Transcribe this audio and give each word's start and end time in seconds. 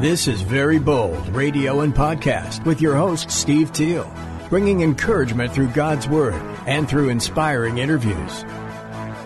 This 0.00 0.28
is 0.28 0.42
Very 0.42 0.78
Bold 0.78 1.26
Radio 1.28 1.80
and 1.80 1.94
Podcast 1.94 2.62
with 2.66 2.82
your 2.82 2.94
host, 2.94 3.30
Steve 3.30 3.72
Teel, 3.72 4.12
bringing 4.50 4.82
encouragement 4.82 5.50
through 5.50 5.68
God's 5.68 6.06
Word 6.06 6.34
and 6.66 6.86
through 6.86 7.08
inspiring 7.08 7.78
interviews. 7.78 8.44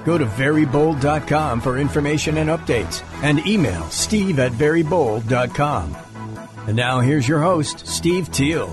Go 0.04 0.16
to 0.16 0.26
verybold.com 0.26 1.60
for 1.60 1.76
information 1.76 2.38
and 2.38 2.50
updates 2.50 3.02
and 3.24 3.44
email 3.48 3.82
steve 3.90 4.38
at 4.38 4.52
verybold.com. 4.52 5.96
And 6.68 6.76
now 6.76 7.00
here's 7.00 7.26
your 7.26 7.40
host, 7.40 7.88
Steve 7.88 8.30
Teel. 8.30 8.72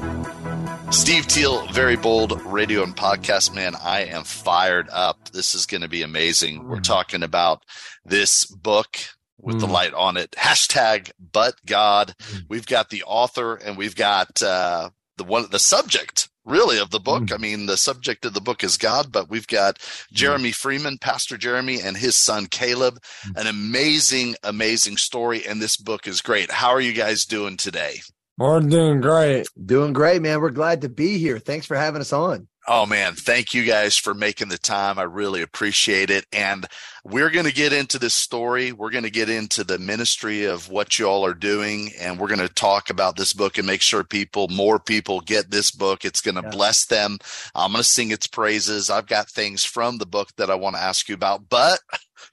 Steve 0.92 1.26
Teel, 1.26 1.66
very 1.70 1.96
bold 1.96 2.40
radio 2.44 2.84
and 2.84 2.96
podcast 2.96 3.56
man. 3.56 3.74
I 3.76 4.02
am 4.06 4.24
fired 4.24 4.88
up. 4.92 5.30
This 5.32 5.56
is 5.56 5.66
going 5.66 5.82
to 5.82 5.90
be 5.90 6.04
amazing. 6.04 6.68
We're 6.68 6.80
talking 6.80 7.24
about 7.24 7.64
this 8.06 8.46
book 8.46 9.00
with 9.40 9.60
the 9.60 9.68
hmm. 9.68 9.74
light 9.74 9.94
on 9.94 10.18
it. 10.18 10.32
Hashtag 10.32 11.12
but 11.20 11.56
God. 11.66 12.14
Hmm. 12.20 12.40
We've 12.50 12.66
got 12.66 12.90
the 12.90 13.04
author 13.04 13.56
and 13.56 13.78
we've 13.78 13.96
got 13.96 14.42
uh, 14.42 14.90
the 15.18 15.24
one 15.24 15.48
the 15.52 15.60
subject 15.60 16.30
really 16.46 16.80
of 16.80 16.92
the 16.92 17.00
book. 17.00 17.30
Hmm. 17.30 17.36
I 17.36 17.38
mean, 17.38 17.66
the 17.66 17.78
subject 17.78 18.26
of 18.26 18.34
the 18.34 18.42
book 18.42 18.64
is 18.64 18.78
God, 18.78 19.12
but 19.12 19.30
we've 19.30 19.48
got 19.48 19.80
Jeremy 20.12 20.52
Freeman, 20.52 20.98
Pastor 20.98 21.38
Jeremy, 21.38 21.82
and 21.82 21.98
his 21.98 22.16
son 22.16 22.48
Caleb. 22.48 23.00
An 23.36 23.48
amazing, 23.48 24.36
amazing 24.44 24.98
story, 24.98 25.46
and 25.46 25.62
this 25.62 25.78
book 25.78 26.08
is 26.08 26.22
great. 26.22 26.52
How 26.52 26.70
are 26.70 26.82
you 26.82 26.94
guys 26.94 27.26
doing 27.26 27.58
today? 27.58 28.02
We're 28.38 28.60
doing 28.60 29.02
great. 29.02 29.48
Doing 29.66 29.94
great, 29.94 30.22
man. 30.22 30.42
We're 30.42 30.52
glad 30.52 30.82
to 30.82 30.90
be 30.90 31.18
here. 31.18 31.40
Thanks 31.40 31.66
for 31.66 31.76
having 31.76 32.02
us 32.02 32.14
on. 32.14 32.48
Oh 32.70 32.86
man, 32.86 33.14
thank 33.16 33.54
you 33.54 33.64
guys 33.64 33.96
for 33.96 34.14
making 34.14 34.50
the 34.50 34.58
time. 34.58 35.00
I 35.00 35.04
really 35.04 35.42
appreciate 35.42 36.10
it. 36.10 36.26
And 36.34 36.66
we're 37.06 37.30
going 37.30 37.46
to 37.46 37.54
get 37.54 37.72
into 37.72 37.98
this 37.98 38.14
story. 38.14 38.74
We're 38.74 38.90
going 38.90 39.06
to 39.06 39.10
get 39.10 39.30
into 39.30 39.64
the 39.64 39.80
ministry 39.80 40.44
of 40.44 40.70
what 40.70 41.00
y'all 41.00 41.26
are 41.26 41.34
doing. 41.34 41.92
And 41.98 42.20
we're 42.20 42.28
going 42.28 42.46
to 42.46 42.54
talk 42.54 42.90
about 42.90 43.16
this 43.16 43.32
book 43.32 43.58
and 43.58 43.66
make 43.66 43.82
sure 43.82 44.04
people, 44.04 44.50
more 44.50 44.80
people 44.80 45.22
get 45.22 45.50
this 45.50 45.72
book. 45.72 46.04
It's 46.04 46.20
going 46.20 46.36
to 46.36 46.42
Yeah. 46.42 46.50
bless 46.50 46.86
them. 46.86 47.20
I'm 47.56 47.72
going 47.72 47.84
to 47.84 47.90
sing 47.90 48.12
its 48.12 48.28
praises. 48.28 48.90
I've 48.90 49.08
got 49.08 49.30
things 49.30 49.64
from 49.64 49.98
the 49.98 50.06
book 50.06 50.30
that 50.36 50.50
I 50.50 50.56
want 50.56 50.76
to 50.76 50.82
ask 50.82 51.08
you 51.08 51.16
about. 51.16 51.48
But, 51.48 51.80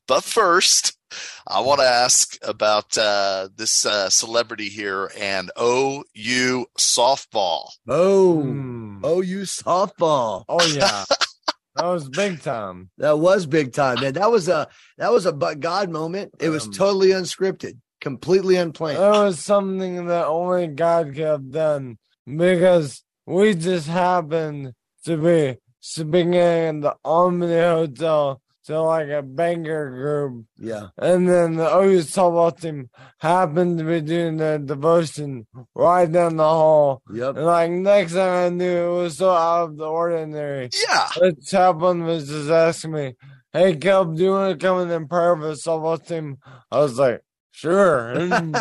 but 0.09 0.25
first, 0.25 0.99
I 1.47 1.61
want 1.61 1.81
to 1.81 1.87
ask 1.87 2.37
about 2.43 2.97
uh, 2.99 3.49
this 3.57 3.85
uh, 3.87 4.11
celebrity 4.11 4.69
here 4.69 5.11
and 5.19 5.51
OU 5.61 6.67
softball. 6.79 7.69
Oh, 7.89 8.43
Mm. 8.45 9.05
OU 9.05 9.43
softball. 9.43 10.45
Oh 10.49 10.65
yeah, 10.67 11.05
that 11.77 11.85
was 11.85 12.09
big 12.09 12.41
time. 12.43 12.91
That 12.99 13.19
was 13.19 13.47
big 13.47 13.73
time, 13.73 14.01
man. 14.01 14.15
That 14.15 14.31
was 14.31 14.49
a 14.49 14.69
that 14.99 15.13
was 15.13 15.27
a 15.27 15.33
but 15.33 15.61
God 15.61 15.91
moment. 15.91 16.33
It 16.41 16.49
was 16.51 16.65
Um, 16.67 16.73
totally 16.73 17.09
unscripted, 17.11 17.79
completely 18.01 18.57
unplanned. 18.57 18.99
It 18.99 19.01
was 19.25 19.39
something 19.41 20.07
that 20.07 20.27
only 20.27 20.69
God 20.69 21.09
could 21.15 21.19
have 21.25 21.51
done 21.51 21.99
because 22.27 23.03
we 23.27 23.55
just 23.55 23.89
happened 23.89 24.73
to 25.05 25.17
be 25.17 25.59
speaking 25.81 26.35
in 26.35 26.81
the 26.81 26.95
Omni 27.05 27.47
Hotel 27.59 28.41
to 28.67 28.81
like 28.81 29.09
a 29.09 29.23
banger 29.23 29.91
group, 29.91 30.47
yeah, 30.59 30.89
and 30.99 31.29
then 31.29 31.57
the 31.57 31.67
OU 31.69 31.99
softball 32.01 32.59
team 32.59 32.89
happened 33.19 33.79
to 33.79 33.85
be 33.85 34.01
doing 34.01 34.37
their 34.39 34.59
devotion 34.59 35.47
right 35.75 36.11
down 36.11 36.37
the 36.37 36.45
hall. 36.45 37.03
yep. 37.13 37.37
And 37.37 37.45
like 37.47 37.71
next 37.71 38.13
thing 38.13 38.21
I 38.29 38.49
knew, 38.49 38.95
it 38.99 39.03
was 39.03 39.19
so 39.19 39.31
out 39.31 39.65
of 39.71 39.77
the 39.77 39.85
ordinary. 39.87 40.71
Yeah. 40.89 41.09
The 41.17 41.37
chaplain 41.47 42.05
was 42.05 42.29
just 42.29 42.51
asking 42.51 42.93
me, 42.93 43.15
"Hey, 43.53 43.77
Caleb, 43.77 44.17
do 44.17 44.23
you 44.25 44.31
want 44.31 44.59
to 44.59 44.67
come 44.67 44.81
in 44.81 44.91
and 44.91 45.09
pray 45.09 45.35
for 45.37 45.49
the 45.49 45.55
softball 45.55 46.05
team?" 46.07 46.39
I 46.71 46.79
was 46.79 46.99
like, 46.99 47.21
"Sure." 47.51 48.15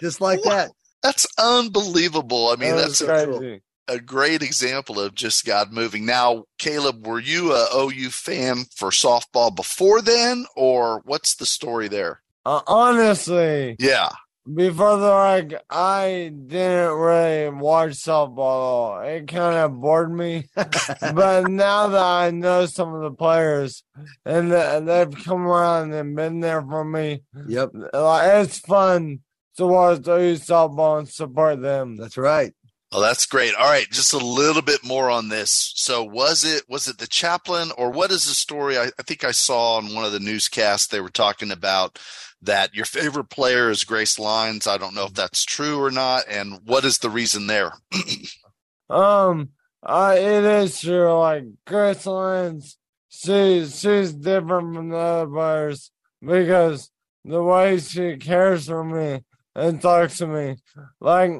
Just 0.00 0.20
like 0.20 0.44
What? 0.44 0.50
that. 0.50 0.70
That's 1.02 1.26
unbelievable. 1.38 2.48
I 2.48 2.56
mean, 2.56 2.70
that 2.76 2.82
that's 2.82 3.00
was 3.00 3.02
a, 3.02 3.06
crazy. 3.06 3.62
A 3.88 3.98
great 3.98 4.42
example 4.42 5.00
of 5.00 5.14
just 5.14 5.44
God 5.44 5.72
moving. 5.72 6.04
Now, 6.06 6.44
Caleb, 6.58 7.06
were 7.06 7.20
you 7.20 7.52
a 7.52 7.66
OU 7.74 8.10
fan 8.10 8.64
for 8.76 8.90
softball 8.90 9.54
before 9.54 10.02
then, 10.02 10.46
or 10.56 11.02
what's 11.04 11.34
the 11.36 11.46
story 11.46 11.88
there? 11.88 12.20
Uh, 12.46 12.60
honestly, 12.66 13.76
Yeah. 13.78 14.08
before 14.54 14.96
the 14.96 15.08
like, 15.08 15.62
I 15.70 16.32
didn't 16.46 16.92
really 16.96 17.50
watch 17.50 17.90
softball. 17.92 18.38
at 18.38 18.40
all. 18.40 19.00
It 19.02 19.28
kind 19.28 19.56
of 19.56 19.80
bored 19.80 20.12
me. 20.12 20.44
but 20.54 21.48
now 21.48 21.88
that 21.88 22.02
I 22.02 22.30
know 22.30 22.66
some 22.66 22.94
of 22.94 23.02
the 23.02 23.10
players 23.10 23.82
and 24.24 24.52
that 24.52 24.86
they've 24.86 25.24
come 25.24 25.46
around 25.46 25.92
and 25.92 26.16
been 26.16 26.40
there 26.40 26.62
for 26.62 26.84
me, 26.84 27.22
Yep, 27.46 27.70
like 27.92 28.46
it's 28.46 28.58
fun 28.60 29.20
to 29.56 29.66
watch 29.66 30.06
OU 30.06 30.34
softball 30.36 31.00
and 31.00 31.08
support 31.08 31.60
them. 31.60 31.96
that's 31.96 32.16
right. 32.16 32.54
Well, 32.90 33.02
that's 33.02 33.26
great. 33.26 33.54
All 33.54 33.68
right, 33.68 33.88
just 33.90 34.14
a 34.14 34.18
little 34.18 34.62
bit 34.62 34.82
more 34.82 35.10
on 35.10 35.28
this. 35.28 35.72
So, 35.76 36.02
was 36.02 36.42
it 36.44 36.62
was 36.68 36.88
it 36.88 36.96
the 36.98 37.06
chaplain, 37.06 37.70
or 37.76 37.90
what 37.90 38.10
is 38.10 38.24
the 38.24 38.34
story? 38.34 38.78
I, 38.78 38.90
I 38.98 39.02
think 39.02 39.24
I 39.24 39.30
saw 39.30 39.76
on 39.76 39.94
one 39.94 40.06
of 40.06 40.12
the 40.12 40.20
newscasts 40.20 40.86
they 40.86 41.00
were 41.00 41.10
talking 41.10 41.50
about 41.50 41.98
that 42.40 42.74
your 42.74 42.86
favorite 42.86 43.28
player 43.28 43.68
is 43.68 43.84
Grace 43.84 44.18
Lyons. 44.18 44.66
I 44.66 44.78
don't 44.78 44.94
know 44.94 45.04
if 45.04 45.12
that's 45.12 45.44
true 45.44 45.82
or 45.82 45.90
not, 45.90 46.24
and 46.30 46.60
what 46.64 46.84
is 46.84 46.98
the 46.98 47.10
reason 47.10 47.46
there? 47.46 47.72
Um, 48.90 49.50
it 49.86 50.44
is 50.44 50.80
true. 50.80 51.12
Like 51.12 51.44
Grace 51.66 52.06
Lyons, 52.06 52.78
she 53.10 53.66
she's 53.66 54.14
different 54.14 54.74
from 54.74 54.88
the 54.88 54.96
other 54.96 55.30
players 55.30 55.90
because 56.22 56.90
the 57.22 57.42
way 57.42 57.78
she 57.78 58.16
cares 58.16 58.66
for 58.66 58.82
me 58.82 59.24
and 59.54 59.82
talks 59.82 60.18
to 60.18 60.26
me. 60.26 60.56
Like 61.00 61.32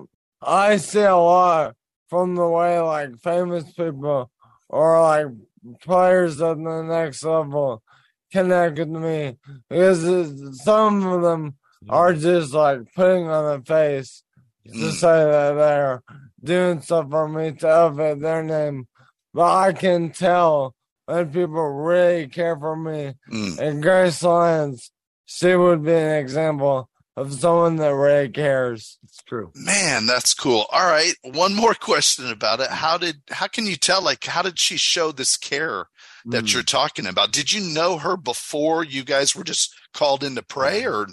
I 0.42 0.76
see 0.76 1.00
a 1.00 1.16
lot 1.16 1.74
from 2.08 2.34
the 2.34 2.46
way 2.48 2.78
like 2.80 3.18
famous 3.20 3.70
people 3.72 4.30
or 4.68 5.00
like 5.02 5.26
players 5.80 6.40
at 6.40 6.56
the 6.56 6.82
next 6.82 7.24
level 7.24 7.82
connect 8.32 8.78
with 8.78 8.88
me 8.88 9.36
because 9.68 10.62
some 10.62 11.06
of 11.06 11.22
them 11.22 11.56
are 11.88 12.12
just 12.14 12.52
like 12.54 12.80
putting 12.94 13.28
on 13.28 13.60
a 13.60 13.62
face 13.62 14.22
to 14.66 14.72
Mm. 14.74 14.92
say 14.92 15.24
that 15.24 15.52
they're 15.54 16.02
doing 16.44 16.82
stuff 16.82 17.08
for 17.08 17.26
me 17.26 17.52
to 17.52 17.66
elevate 17.68 18.20
their 18.20 18.42
name. 18.42 18.86
But 19.32 19.56
I 19.56 19.72
can 19.72 20.10
tell 20.10 20.74
when 21.06 21.30
people 21.32 21.70
really 21.70 22.28
care 22.28 22.54
for 22.58 22.76
me. 22.76 23.14
Mm. 23.32 23.58
And 23.58 23.82
Grace 23.82 24.22
Lyons, 24.22 24.90
she 25.24 25.54
would 25.56 25.82
be 25.82 25.94
an 25.94 26.16
example 26.16 26.90
of 27.20 27.32
someone 27.34 27.76
that 27.76 27.94
really 27.94 28.28
cares. 28.28 28.98
It's 29.04 29.22
true. 29.22 29.50
Man, 29.54 30.06
that's 30.06 30.34
cool. 30.34 30.66
All 30.70 30.86
right, 30.86 31.12
one 31.22 31.54
more 31.54 31.74
question 31.74 32.30
about 32.30 32.60
it. 32.60 32.68
How 32.70 32.96
did 32.98 33.16
how 33.30 33.46
can 33.46 33.66
you 33.66 33.76
tell 33.76 34.02
like 34.02 34.24
how 34.24 34.42
did 34.42 34.58
she 34.58 34.76
show 34.76 35.12
this 35.12 35.36
care 35.36 35.86
that 36.26 36.44
Mm. 36.44 36.52
you're 36.54 36.62
talking 36.62 37.06
about? 37.06 37.32
Did 37.32 37.52
you 37.52 37.60
know 37.60 37.98
her 37.98 38.16
before 38.16 38.84
you 38.84 39.04
guys 39.04 39.34
were 39.34 39.44
just 39.44 39.74
called 39.94 40.22
in 40.24 40.34
to 40.36 40.42
pray 40.42 40.84
or 40.86 41.06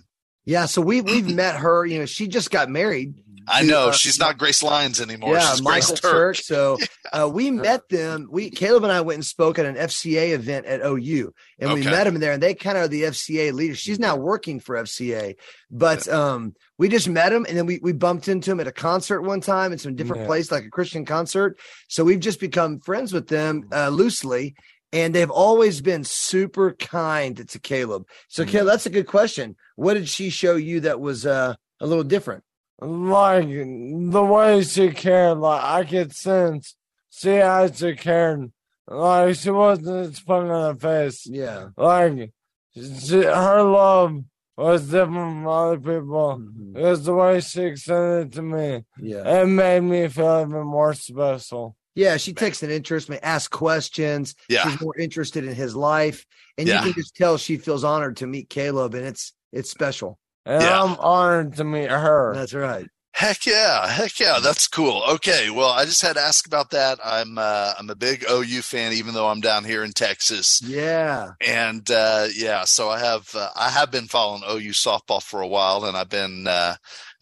Yeah, 0.45 0.65
so 0.65 0.81
we 0.81 1.01
we've 1.01 1.33
met 1.33 1.55
her. 1.57 1.85
You 1.85 1.99
know, 1.99 2.05
she 2.05 2.27
just 2.27 2.51
got 2.51 2.69
married. 2.69 3.15
I 3.47 3.63
know 3.63 3.89
uh, 3.89 3.91
she's 3.91 4.19
not 4.19 4.37
Grace 4.37 4.61
Lyons 4.63 4.99
anymore. 5.01 5.33
yeah, 5.33 5.51
she's 5.51 5.61
Michael 5.61 5.89
Grace 5.89 5.99
Turk. 5.99 6.11
Turk. 6.11 6.35
So 6.37 6.77
uh, 7.13 7.29
we 7.31 7.51
met 7.51 7.87
them. 7.89 8.27
We 8.31 8.49
Caleb 8.49 8.83
and 8.83 8.91
I 8.91 9.01
went 9.01 9.15
and 9.15 9.25
spoke 9.25 9.59
at 9.59 9.65
an 9.65 9.75
FCA 9.75 10.31
event 10.33 10.65
at 10.65 10.81
OU, 10.85 11.33
and 11.59 11.73
we 11.73 11.83
met 11.83 12.05
them 12.05 12.19
there. 12.19 12.31
And 12.33 12.41
they 12.41 12.53
kind 12.53 12.77
of 12.77 12.85
are 12.85 12.87
the 12.87 13.03
FCA 13.03 13.53
leader. 13.53 13.75
She's 13.75 13.99
now 13.99 14.15
working 14.15 14.59
for 14.59 14.75
FCA, 14.75 15.35
but 15.71 16.07
um, 16.07 16.53
we 16.77 16.89
just 16.89 17.07
met 17.07 17.31
him, 17.33 17.45
and 17.47 17.57
then 17.57 17.65
we 17.65 17.79
we 17.81 17.93
bumped 17.93 18.27
into 18.27 18.51
him 18.51 18.59
at 18.59 18.67
a 18.67 18.71
concert 18.71 19.21
one 19.21 19.41
time 19.41 19.71
in 19.71 19.77
some 19.77 19.95
different 19.95 20.21
Yeah. 20.23 20.27
place, 20.27 20.51
like 20.51 20.65
a 20.65 20.69
Christian 20.69 21.05
concert. 21.05 21.59
So 21.87 22.03
we've 22.03 22.19
just 22.19 22.39
become 22.39 22.79
friends 22.79 23.13
with 23.13 23.27
them 23.27 23.67
uh, 23.71 23.89
loosely. 23.89 24.55
And 24.93 25.13
they've 25.13 25.31
always 25.31 25.81
been 25.81 26.05
super 26.05 26.71
kind 26.71 27.49
to 27.49 27.59
Caleb. 27.59 28.07
So, 28.29 28.45
Mm. 28.45 28.47
Caleb, 28.47 28.67
that's 28.67 28.85
a 28.85 28.89
good 28.89 29.07
question. 29.07 29.57
What 29.75 29.95
did 29.95 30.07
she 30.07 30.29
show 30.29 30.55
you 30.55 30.79
that 30.81 31.01
was 31.01 31.25
uh, 31.25 31.55
a 31.81 31.85
little 31.87 32.05
different? 32.05 32.44
Like 32.79 33.47
the 33.47 34.23
way 34.29 34.63
she 34.63 34.89
cared, 34.91 35.37
like 35.37 35.63
I 35.63 35.83
could 35.85 36.13
sense 36.13 36.75
she 37.09 37.31
actually 37.31 37.95
cared. 37.95 38.51
Like 38.87 39.35
she 39.35 39.49
wasn't 39.49 40.11
just 40.13 40.25
putting 40.27 40.51
on 40.51 40.73
her 40.75 40.79
face. 40.79 41.25
Yeah. 41.25 41.67
Like 41.77 42.31
she, 42.75 43.21
her 43.23 43.63
love 43.63 44.17
was 44.57 44.83
different 44.89 45.13
from 45.13 45.47
other 45.47 45.77
people. 45.77 46.41
Mhm. 46.41 46.77
It 46.77 46.81
was 46.81 47.05
the 47.05 47.13
way 47.15 47.39
she 47.39 47.63
extended 47.63 48.27
it 48.27 48.33
to 48.33 48.41
me. 48.41 48.83
Yeah. 48.99 49.41
It 49.41 49.45
made 49.47 49.81
me 49.81 50.07
feel 50.09 50.41
even 50.47 50.65
more 50.67 50.93
special. 50.93 51.75
Yeah, 51.95 52.17
she 52.17 52.33
takes 52.33 52.61
an 52.61 52.69
interest, 52.71 53.07
may 53.09 53.19
ask 53.19 53.49
questions. 53.49 54.35
Yeah. 54.49 54.63
She's 54.69 54.81
more 54.81 54.97
interested 54.97 55.45
in 55.45 55.55
his 55.55 55.75
life. 55.77 56.25
And 56.57 56.67
Yeah. 56.67 56.83
you 56.85 56.91
can 56.93 57.01
just 57.01 57.15
tell 57.15 57.37
she 57.37 57.55
feels 57.57 57.85
honored 57.85 58.17
to 58.17 58.27
meet 58.27 58.49
Caleb 58.49 58.93
and 58.95 59.05
it's 59.05 59.31
it's 59.53 59.69
special. 59.69 60.19
And 60.45 60.61
Yeah. 60.61 60.83
I'm 60.83 60.95
honored 60.99 61.55
to 61.57 61.63
meet 61.63 61.89
her. 61.89 62.33
That's 62.35 62.53
right. 62.53 62.87
Heck 63.13 63.45
yeah, 63.45 63.87
heck 63.87 64.19
yeah, 64.19 64.39
that's 64.43 64.67
cool. 64.67 65.01
Okay, 65.11 65.49
well, 65.49 65.69
I 65.69 65.85
just 65.85 66.01
had 66.01 66.17
to 66.17 66.21
ask 66.21 66.45
about 66.45 66.71
that. 66.71 66.99
I'm 67.01 67.37
uh, 67.37 67.73
I'm 67.79 67.89
a 67.89 67.95
big 67.95 68.25
OU 68.29 68.61
fan, 68.61 68.91
even 68.91 69.13
though 69.13 69.29
I'm 69.29 69.39
down 69.39 69.63
here 69.63 69.85
in 69.85 69.93
Texas. 69.93 70.61
Yeah, 70.61 71.31
and 71.39 71.89
uh, 71.89 72.27
yeah, 72.35 72.65
so 72.65 72.89
I 72.89 72.99
have 72.99 73.33
uh, 73.33 73.51
I 73.55 73.69
have 73.69 73.89
been 73.89 74.07
following 74.07 74.43
OU 74.43 74.71
softball 74.71 75.23
for 75.23 75.39
a 75.39 75.47
while, 75.47 75.85
and 75.85 75.95
I've 75.95 76.09
been 76.09 76.45
uh, 76.45 76.75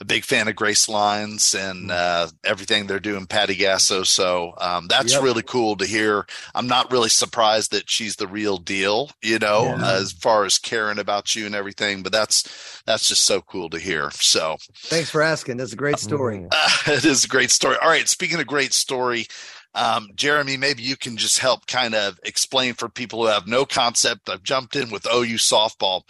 a 0.03 0.05
big 0.05 0.25
fan 0.25 0.49
of 0.49 0.55
Grace 0.55 0.89
Lyons 0.89 1.55
and 1.55 1.89
mm. 1.89 1.93
uh, 1.93 2.27
everything 2.43 2.85
they're 2.85 2.99
doing, 2.99 3.25
Patty 3.25 3.55
Gasso. 3.55 4.05
So 4.05 4.53
um, 4.57 4.87
that's 4.87 5.13
yep. 5.13 5.23
really 5.23 5.41
cool 5.41 5.77
to 5.77 5.85
hear. 5.85 6.25
I'm 6.53 6.67
not 6.67 6.91
really 6.91 7.07
surprised 7.07 7.71
that 7.71 7.89
she's 7.89 8.17
the 8.17 8.27
real 8.27 8.57
deal, 8.57 9.11
you 9.21 9.39
know, 9.39 9.63
yeah. 9.63 9.93
as 9.93 10.11
far 10.11 10.43
as 10.43 10.57
caring 10.57 10.99
about 10.99 11.35
you 11.35 11.45
and 11.45 11.55
everything. 11.55 12.03
But 12.03 12.11
that's 12.11 12.81
that's 12.85 13.07
just 13.07 13.23
so 13.23 13.39
cool 13.41 13.69
to 13.69 13.79
hear. 13.79 14.11
So 14.11 14.57
thanks 14.75 15.09
for 15.09 15.21
asking. 15.21 15.57
That's 15.57 15.73
a 15.73 15.77
great 15.77 15.99
story. 15.99 16.47
Uh, 16.51 16.69
it 16.87 17.05
is 17.05 17.23
a 17.23 17.29
great 17.29 17.49
story. 17.49 17.77
All 17.81 17.89
right, 17.89 18.07
speaking 18.07 18.39
of 18.39 18.45
great 18.45 18.73
story. 18.73 19.27
Um, 19.75 20.09
Jeremy, 20.15 20.57
maybe 20.57 20.83
you 20.83 20.95
can 20.95 21.17
just 21.17 21.39
help 21.39 21.65
kind 21.65 21.95
of 21.95 22.19
explain 22.23 22.73
for 22.75 22.89
people 22.89 23.21
who 23.21 23.27
have 23.27 23.47
no 23.47 23.65
concept. 23.65 24.29
I've 24.29 24.43
jumped 24.43 24.75
in 24.75 24.91
with 24.91 25.07
OU 25.07 25.35
softball 25.35 26.03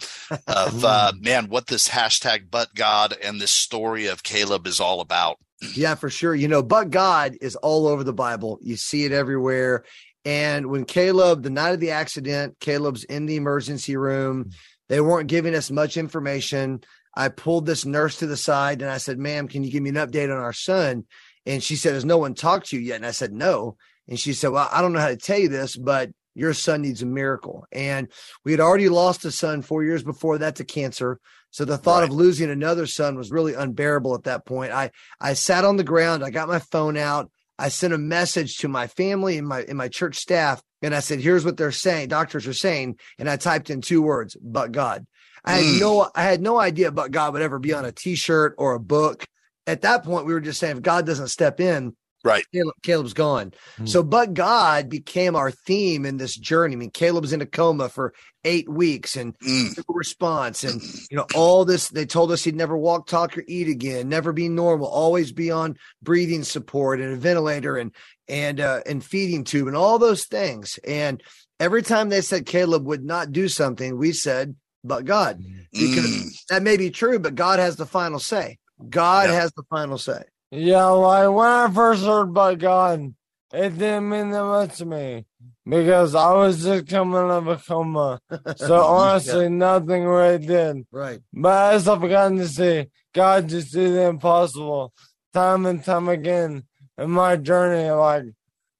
of 0.46 0.84
uh, 0.84 1.12
man, 1.18 1.48
what 1.48 1.66
this 1.66 1.88
hashtag 1.88 2.50
but 2.50 2.74
God 2.74 3.16
and 3.22 3.40
this 3.40 3.50
story 3.50 4.06
of 4.06 4.22
Caleb 4.22 4.66
is 4.66 4.80
all 4.80 5.00
about. 5.00 5.38
Yeah, 5.74 5.94
for 5.94 6.10
sure. 6.10 6.34
You 6.34 6.48
know, 6.48 6.62
but 6.62 6.90
God 6.90 7.38
is 7.40 7.56
all 7.56 7.86
over 7.86 8.04
the 8.04 8.12
Bible. 8.12 8.58
You 8.60 8.76
see 8.76 9.06
it 9.06 9.12
everywhere. 9.12 9.84
And 10.26 10.66
when 10.66 10.84
Caleb, 10.84 11.42
the 11.42 11.48
night 11.48 11.70
of 11.70 11.80
the 11.80 11.92
accident, 11.92 12.56
Caleb's 12.60 13.04
in 13.04 13.24
the 13.24 13.36
emergency 13.36 13.96
room, 13.96 14.50
they 14.88 15.00
weren't 15.00 15.28
giving 15.28 15.54
us 15.54 15.70
much 15.70 15.96
information. 15.96 16.82
I 17.14 17.28
pulled 17.28 17.66
this 17.66 17.84
nurse 17.84 18.18
to 18.18 18.26
the 18.26 18.36
side 18.36 18.82
and 18.82 18.90
I 18.90 18.98
said, 18.98 19.18
ma'am, 19.18 19.48
can 19.48 19.64
you 19.64 19.70
give 19.70 19.82
me 19.82 19.90
an 19.90 19.96
update 19.96 20.34
on 20.34 20.42
our 20.42 20.52
son? 20.52 21.04
And 21.46 21.62
she 21.62 21.76
said, 21.76 21.94
Has 21.94 22.04
no 22.04 22.18
one 22.18 22.34
talked 22.34 22.68
to 22.68 22.76
you 22.76 22.82
yet? 22.82 22.96
And 22.96 23.06
I 23.06 23.10
said, 23.10 23.32
No. 23.32 23.76
And 24.08 24.18
she 24.18 24.32
said, 24.32 24.50
Well, 24.50 24.68
I 24.70 24.80
don't 24.80 24.92
know 24.92 25.00
how 25.00 25.08
to 25.08 25.16
tell 25.16 25.38
you 25.38 25.48
this, 25.48 25.76
but 25.76 26.10
your 26.34 26.52
son 26.52 26.82
needs 26.82 27.02
a 27.02 27.06
miracle. 27.06 27.64
And 27.72 28.08
we 28.44 28.50
had 28.52 28.60
already 28.60 28.88
lost 28.88 29.24
a 29.24 29.30
son 29.30 29.62
four 29.62 29.84
years 29.84 30.02
before 30.02 30.38
that 30.38 30.56
to 30.56 30.64
cancer. 30.64 31.20
So 31.50 31.64
the 31.64 31.78
thought 31.78 32.00
right. 32.00 32.08
of 32.08 32.14
losing 32.14 32.50
another 32.50 32.86
son 32.86 33.16
was 33.16 33.30
really 33.30 33.54
unbearable 33.54 34.14
at 34.14 34.24
that 34.24 34.44
point. 34.44 34.72
I 34.72 34.90
I 35.20 35.34
sat 35.34 35.64
on 35.64 35.76
the 35.76 35.84
ground, 35.84 36.24
I 36.24 36.30
got 36.30 36.48
my 36.48 36.58
phone 36.58 36.96
out, 36.96 37.30
I 37.58 37.68
sent 37.68 37.94
a 37.94 37.98
message 37.98 38.58
to 38.58 38.68
my 38.68 38.88
family 38.88 39.38
and 39.38 39.46
my 39.46 39.62
and 39.62 39.78
my 39.78 39.88
church 39.88 40.16
staff, 40.16 40.60
and 40.82 40.94
I 40.94 41.00
said, 41.00 41.20
Here's 41.20 41.44
what 41.44 41.56
they're 41.56 41.72
saying, 41.72 42.08
doctors 42.08 42.46
are 42.46 42.52
saying. 42.52 42.98
And 43.18 43.30
I 43.30 43.36
typed 43.36 43.70
in 43.70 43.80
two 43.80 44.02
words, 44.02 44.36
but 44.40 44.72
God. 44.72 45.06
I 45.46 45.56
had 45.56 45.64
mm. 45.64 45.80
no 45.80 46.10
I 46.14 46.22
had 46.22 46.40
no 46.40 46.58
idea 46.58 46.90
but 46.90 47.10
God 47.10 47.34
would 47.34 47.42
ever 47.42 47.58
be 47.58 47.74
on 47.74 47.84
a 47.84 47.92
t-shirt 47.92 48.54
or 48.56 48.72
a 48.72 48.80
book 48.80 49.26
at 49.66 49.82
that 49.82 50.04
point, 50.04 50.26
we 50.26 50.34
were 50.34 50.40
just 50.40 50.60
saying 50.60 50.76
if 50.76 50.82
God 50.82 51.06
doesn't 51.06 51.28
step 51.28 51.60
in, 51.60 51.96
right, 52.22 52.44
Caleb, 52.52 52.74
Caleb's 52.82 53.14
gone. 53.14 53.50
Mm-hmm. 53.50 53.86
So, 53.86 54.02
but 54.02 54.34
God 54.34 54.88
became 54.88 55.36
our 55.36 55.50
theme 55.50 56.04
in 56.04 56.16
this 56.16 56.36
journey. 56.36 56.74
I 56.74 56.76
mean, 56.76 56.90
Caleb's 56.90 57.32
in 57.32 57.40
a 57.40 57.46
coma 57.46 57.88
for 57.88 58.12
eight 58.44 58.68
weeks 58.68 59.16
and 59.16 59.38
mm. 59.38 59.82
response, 59.88 60.64
and 60.64 60.82
you 61.10 61.16
know 61.16 61.26
all 61.34 61.64
this. 61.64 61.88
They 61.88 62.06
told 62.06 62.30
us 62.30 62.44
he'd 62.44 62.56
never 62.56 62.76
walk, 62.76 63.06
talk, 63.06 63.38
or 63.38 63.44
eat 63.46 63.68
again, 63.68 64.08
never 64.08 64.32
be 64.32 64.48
normal, 64.48 64.86
always 64.86 65.32
be 65.32 65.50
on 65.50 65.76
breathing 66.02 66.44
support 66.44 67.00
and 67.00 67.12
a 67.12 67.16
ventilator 67.16 67.76
and 67.76 67.92
and 68.28 68.60
uh, 68.60 68.80
and 68.86 69.04
feeding 69.04 69.44
tube 69.44 69.68
and 69.68 69.76
all 69.76 69.98
those 69.98 70.24
things. 70.24 70.78
And 70.86 71.22
every 71.58 71.82
time 71.82 72.08
they 72.08 72.20
said 72.20 72.46
Caleb 72.46 72.86
would 72.86 73.04
not 73.04 73.32
do 73.32 73.48
something, 73.48 73.96
we 73.96 74.12
said, 74.12 74.56
"But 74.82 75.06
God," 75.06 75.42
because 75.72 76.04
mm. 76.04 76.46
that 76.50 76.62
may 76.62 76.76
be 76.76 76.90
true, 76.90 77.18
but 77.18 77.34
God 77.34 77.58
has 77.58 77.76
the 77.76 77.86
final 77.86 78.18
say. 78.18 78.58
God 78.88 79.28
yeah. 79.28 79.40
has 79.40 79.52
the 79.52 79.62
final 79.64 79.98
say. 79.98 80.24
Yeah, 80.50 80.86
like 80.86 81.30
when 81.30 81.48
I 81.48 81.70
first 81.72 82.04
heard 82.04 82.28
about 82.28 82.58
God, 82.58 83.14
it 83.52 83.78
didn't 83.78 84.08
mean 84.08 84.30
that 84.30 84.44
much 84.44 84.78
to 84.78 84.86
me 84.86 85.26
because 85.66 86.14
I 86.14 86.32
was 86.32 86.62
just 86.62 86.88
coming 86.88 87.16
out 87.16 87.30
of 87.30 87.48
a 87.48 87.56
coma. 87.56 88.20
So 88.56 88.80
honestly, 88.82 89.44
yeah. 89.44 89.48
nothing 89.48 90.04
really 90.04 90.44
did. 90.44 90.86
Right. 90.90 91.20
But 91.32 91.74
as 91.74 91.88
I've 91.88 92.00
gotten 92.00 92.38
to 92.38 92.48
see, 92.48 92.86
God 93.14 93.48
just 93.48 93.72
did 93.72 93.94
the 93.94 94.08
impossible 94.08 94.92
time 95.32 95.66
and 95.66 95.84
time 95.84 96.08
again 96.08 96.64
in 96.98 97.10
my 97.10 97.36
journey. 97.36 97.90
Like 97.90 98.24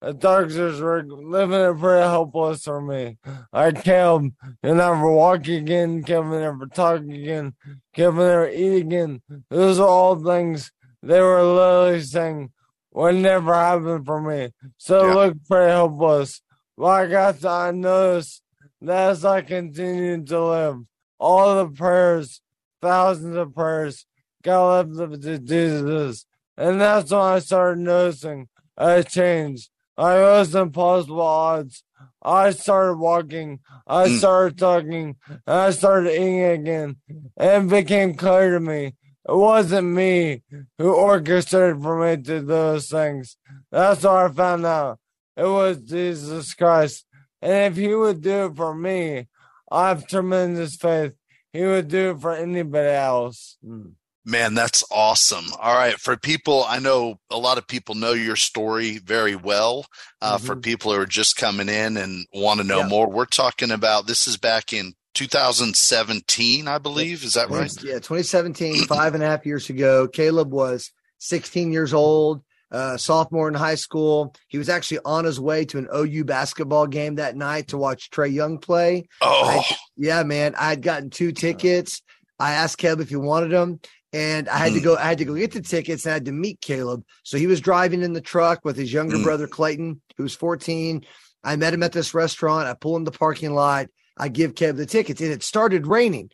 the 0.04 0.12
doctors 0.12 0.80
were 0.82 1.02
living 1.02 1.60
it 1.60 1.78
pretty 1.78 2.02
helpless 2.02 2.64
for 2.64 2.82
me. 2.82 3.16
I 3.52 3.72
killed 3.72 4.32
and 4.62 4.76
never 4.76 5.10
walk 5.10 5.48
again, 5.48 6.02
Kevin 6.02 6.40
never 6.42 6.66
talk 6.66 7.00
again, 7.00 7.54
Kevin 7.94 8.18
never 8.18 8.48
eat 8.50 8.82
again. 8.82 9.22
Those 9.48 9.80
are 9.80 9.88
all 9.88 10.22
things 10.22 10.72
they 11.02 11.20
were 11.20 11.42
literally 11.42 12.02
saying 12.02 12.52
would 12.92 13.14
never 13.14 13.54
happen 13.54 14.04
for 14.04 14.20
me. 14.20 14.50
So 14.76 15.06
yeah. 15.06 15.10
it 15.10 15.14
looked 15.14 15.48
pretty 15.48 15.72
hopeless. 15.72 16.42
But 16.76 16.86
I 16.86 17.06
got 17.06 17.40
to 17.40 17.48
I 17.48 17.70
noticed 17.70 18.42
that 18.82 19.10
as 19.10 19.24
I 19.24 19.40
continued 19.40 20.26
to 20.26 20.44
live, 20.44 20.76
all 21.18 21.64
the 21.64 21.70
prayers, 21.70 22.42
thousands 22.82 23.36
of 23.36 23.54
prayers, 23.54 24.04
got 24.42 24.86
lifted 24.86 25.22
to 25.22 25.38
Jesus. 25.38 26.26
And 26.58 26.78
that's 26.78 27.10
when 27.10 27.20
I 27.20 27.38
started 27.38 27.80
noticing 27.80 28.48
a 28.76 29.02
change 29.02 29.70
I 29.96 30.20
was 30.20 30.54
impossible 30.54 31.20
odds. 31.20 31.84
I 32.22 32.50
started 32.50 32.98
walking. 32.98 33.60
I 33.86 34.08
mm. 34.08 34.18
started 34.18 34.58
talking. 34.58 35.16
I 35.46 35.70
started 35.70 36.12
eating 36.12 36.42
again. 36.42 36.96
And 37.36 37.72
it 37.72 37.74
became 37.74 38.14
clear 38.14 38.52
to 38.52 38.60
me 38.60 38.94
it 39.26 39.34
wasn't 39.34 39.88
me 39.88 40.42
who 40.78 40.92
orchestrated 40.92 41.82
for 41.82 41.98
me 41.98 42.16
to 42.16 42.22
do 42.22 42.40
those 42.40 42.88
things. 42.88 43.36
That's 43.70 44.02
what 44.02 44.16
I 44.16 44.28
found 44.28 44.66
out. 44.66 44.98
It 45.36 45.44
was 45.46 45.78
Jesus 45.78 46.52
Christ. 46.54 47.06
And 47.40 47.72
if 47.72 47.76
he 47.76 47.94
would 47.94 48.20
do 48.20 48.46
it 48.46 48.56
for 48.56 48.74
me, 48.74 49.28
I 49.70 49.88
have 49.88 50.06
tremendous 50.06 50.76
faith. 50.76 51.12
He 51.52 51.62
would 51.62 51.88
do 51.88 52.10
it 52.10 52.20
for 52.20 52.34
anybody 52.34 52.90
else. 52.90 53.56
Mm. 53.64 53.92
Man, 54.26 54.54
that's 54.54 54.82
awesome. 54.90 55.46
All 55.60 55.74
right. 55.74 55.98
For 56.00 56.16
people, 56.16 56.64
I 56.66 56.78
know 56.78 57.20
a 57.30 57.36
lot 57.36 57.58
of 57.58 57.66
people 57.66 57.94
know 57.94 58.12
your 58.12 58.36
story 58.36 58.98
very 58.98 59.36
well. 59.36 59.86
Uh, 60.22 60.36
mm-hmm. 60.36 60.46
For 60.46 60.56
people 60.56 60.94
who 60.94 61.00
are 61.00 61.06
just 61.06 61.36
coming 61.36 61.68
in 61.68 61.98
and 61.98 62.26
want 62.32 62.60
to 62.60 62.66
know 62.66 62.80
yeah. 62.80 62.88
more, 62.88 63.10
we're 63.10 63.26
talking 63.26 63.70
about 63.70 64.06
this 64.06 64.26
is 64.26 64.38
back 64.38 64.72
in 64.72 64.94
2017, 65.14 66.68
I 66.68 66.78
believe. 66.78 67.22
Is 67.22 67.34
that 67.34 67.50
right? 67.50 67.70
Yeah, 67.82 67.94
2017, 67.94 68.84
five 68.86 69.14
and 69.14 69.22
a 69.22 69.26
half 69.26 69.46
years 69.46 69.68
ago. 69.70 70.08
Caleb 70.08 70.52
was 70.52 70.90
16 71.18 71.72
years 71.72 71.92
old, 71.94 72.42
uh, 72.70 72.96
sophomore 72.96 73.48
in 73.48 73.54
high 73.54 73.76
school. 73.76 74.34
He 74.48 74.58
was 74.58 74.68
actually 74.68 75.00
on 75.04 75.24
his 75.24 75.38
way 75.38 75.64
to 75.66 75.78
an 75.78 75.88
OU 75.94 76.24
basketball 76.24 76.86
game 76.86 77.16
that 77.16 77.36
night 77.36 77.68
to 77.68 77.78
watch 77.78 78.10
Trae 78.10 78.32
Young 78.32 78.58
play. 78.58 79.08
Oh, 79.20 79.62
I, 79.68 79.76
yeah, 79.96 80.22
man. 80.22 80.54
I 80.56 80.70
had 80.70 80.82
gotten 80.82 81.10
two 81.10 81.32
tickets. 81.32 82.02
I 82.38 82.54
asked 82.54 82.78
Caleb 82.78 83.00
if 83.00 83.10
he 83.10 83.16
wanted 83.16 83.52
them, 83.52 83.80
and 84.14 84.48
I 84.48 84.58
had 84.58 84.74
to 84.74 84.78
hmm. 84.78 84.84
go. 84.84 84.96
I 84.96 85.06
had 85.06 85.18
to 85.18 85.24
go 85.24 85.34
get 85.34 85.52
the 85.52 85.60
tickets. 85.60 86.06
And 86.06 86.12
I 86.12 86.14
had 86.14 86.26
to 86.26 86.32
meet 86.32 86.60
Caleb. 86.60 87.04
So 87.24 87.36
he 87.36 87.48
was 87.48 87.60
driving 87.60 88.02
in 88.02 88.12
the 88.12 88.20
truck 88.20 88.64
with 88.64 88.76
his 88.76 88.92
younger 88.92 89.16
mm. 89.16 89.24
brother 89.24 89.48
Clayton, 89.48 90.00
who 90.16 90.22
was 90.22 90.36
14. 90.36 91.04
I 91.42 91.56
met 91.56 91.74
him 91.74 91.82
at 91.82 91.90
this 91.90 92.14
restaurant. 92.14 92.68
I 92.68 92.74
pull 92.74 92.96
in 92.96 93.02
the 93.02 93.10
parking 93.10 93.54
lot. 93.54 93.88
I 94.16 94.28
give 94.28 94.54
Caleb 94.54 94.76
the 94.76 94.86
tickets. 94.86 95.20
And 95.20 95.28
it 95.28 95.32
had 95.32 95.42
started 95.42 95.88
raining, 95.88 96.30